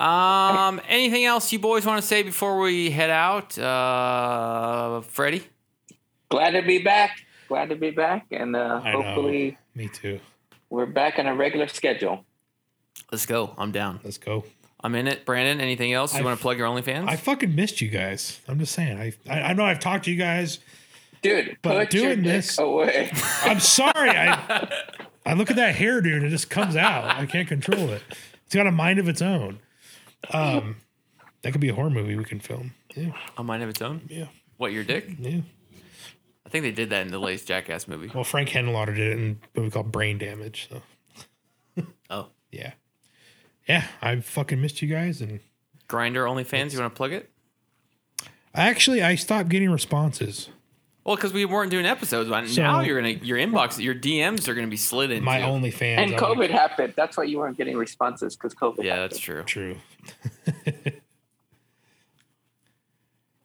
[0.00, 3.58] Um, anything else you boys want to say before we head out?
[3.58, 5.42] Uh, Freddie.
[6.28, 7.18] Glad to be back.
[7.48, 8.26] Glad to be back.
[8.30, 9.02] And uh, I know.
[9.02, 10.20] hopefully Me too.
[10.70, 12.24] we're back on a regular schedule.
[13.10, 13.54] Let's go.
[13.58, 14.00] I'm down.
[14.04, 14.44] Let's go.
[14.80, 15.24] I'm in it.
[15.24, 16.14] Brandon, anything else?
[16.14, 17.08] You I- want to plug your OnlyFans?
[17.08, 18.40] I fucking missed you guys.
[18.48, 18.98] I'm just saying.
[18.98, 20.60] I I, I know I've talked to you guys.
[21.20, 23.10] Dude, But put your doing dick this- away.
[23.42, 24.10] I'm sorry.
[24.10, 24.68] I
[25.26, 27.04] I look at that hairdo and it just comes out.
[27.04, 28.02] I can't control it.
[28.46, 29.58] It's got a mind of its own.
[30.32, 30.76] Um,
[31.42, 32.72] that could be a horror movie we can film.
[32.94, 34.02] Yeah, A mind of its own.
[34.08, 34.26] yeah,
[34.56, 35.06] What your dick?
[35.18, 35.40] yeah.
[36.46, 38.10] I think they did that in the latest Jackass movie.
[38.14, 40.70] Well, Frank Henenlotter did it in a movie called Brain Damage.
[40.70, 42.72] So Oh, yeah,
[43.68, 43.84] yeah.
[44.02, 45.40] I fucking missed you guys, and
[45.88, 46.72] Grindr OnlyFans.
[46.72, 47.30] You want to plug it?
[48.54, 50.48] actually, I stopped getting responses.
[51.04, 52.28] Well, because we weren't doing episodes.
[52.28, 55.24] but So- now you're gonna your inbox, your DMs are gonna be slid into.
[55.24, 55.98] My OnlyFans.
[55.98, 56.92] and COVID like, happened.
[56.96, 58.82] That's why you weren't getting responses because COVID.
[58.82, 59.10] Yeah, happened.
[59.12, 59.42] that's true.
[59.44, 59.76] true.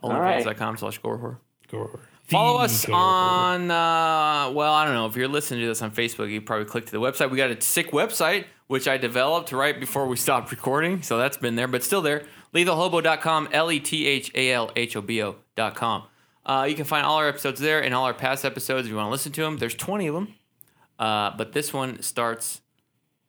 [0.03, 0.43] right.
[0.43, 1.39] OnlyFans.com slash gore horror.
[1.69, 2.01] Go over.
[2.23, 5.05] Follow us on, uh, well, I don't know.
[5.05, 7.29] If you're listening to this on Facebook, you probably click to the website.
[7.29, 11.01] We got a sick website, which I developed right before we stopped recording.
[11.01, 12.23] So that's been there, but still there.
[12.53, 16.03] LethalHobo.com, L E T H A L H O B O.com.
[16.45, 18.97] Uh, you can find all our episodes there and all our past episodes if you
[18.97, 19.57] want to listen to them.
[19.57, 20.33] There's 20 of them,
[20.99, 22.61] uh, but this one starts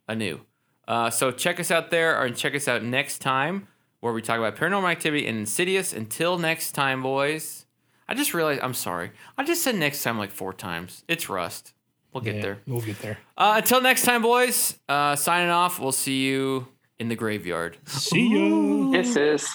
[0.08, 0.40] anew.
[0.86, 3.68] Uh, so check us out there and check us out next time
[4.00, 5.92] where we talk about paranormal activity and insidious.
[5.92, 7.63] Until next time, boys.
[8.08, 9.12] I just realized I'm sorry.
[9.38, 11.04] I just said next time like four times.
[11.08, 11.72] It's rust.
[12.12, 12.58] We'll get Yeah, there.
[12.66, 13.18] We'll get there.
[13.36, 14.78] Uh, until next time, boys.
[14.88, 15.80] Uh, signing off.
[15.80, 16.68] We'll see you
[16.98, 17.76] in the graveyard.
[17.86, 18.92] See you.
[18.92, 19.48] This is.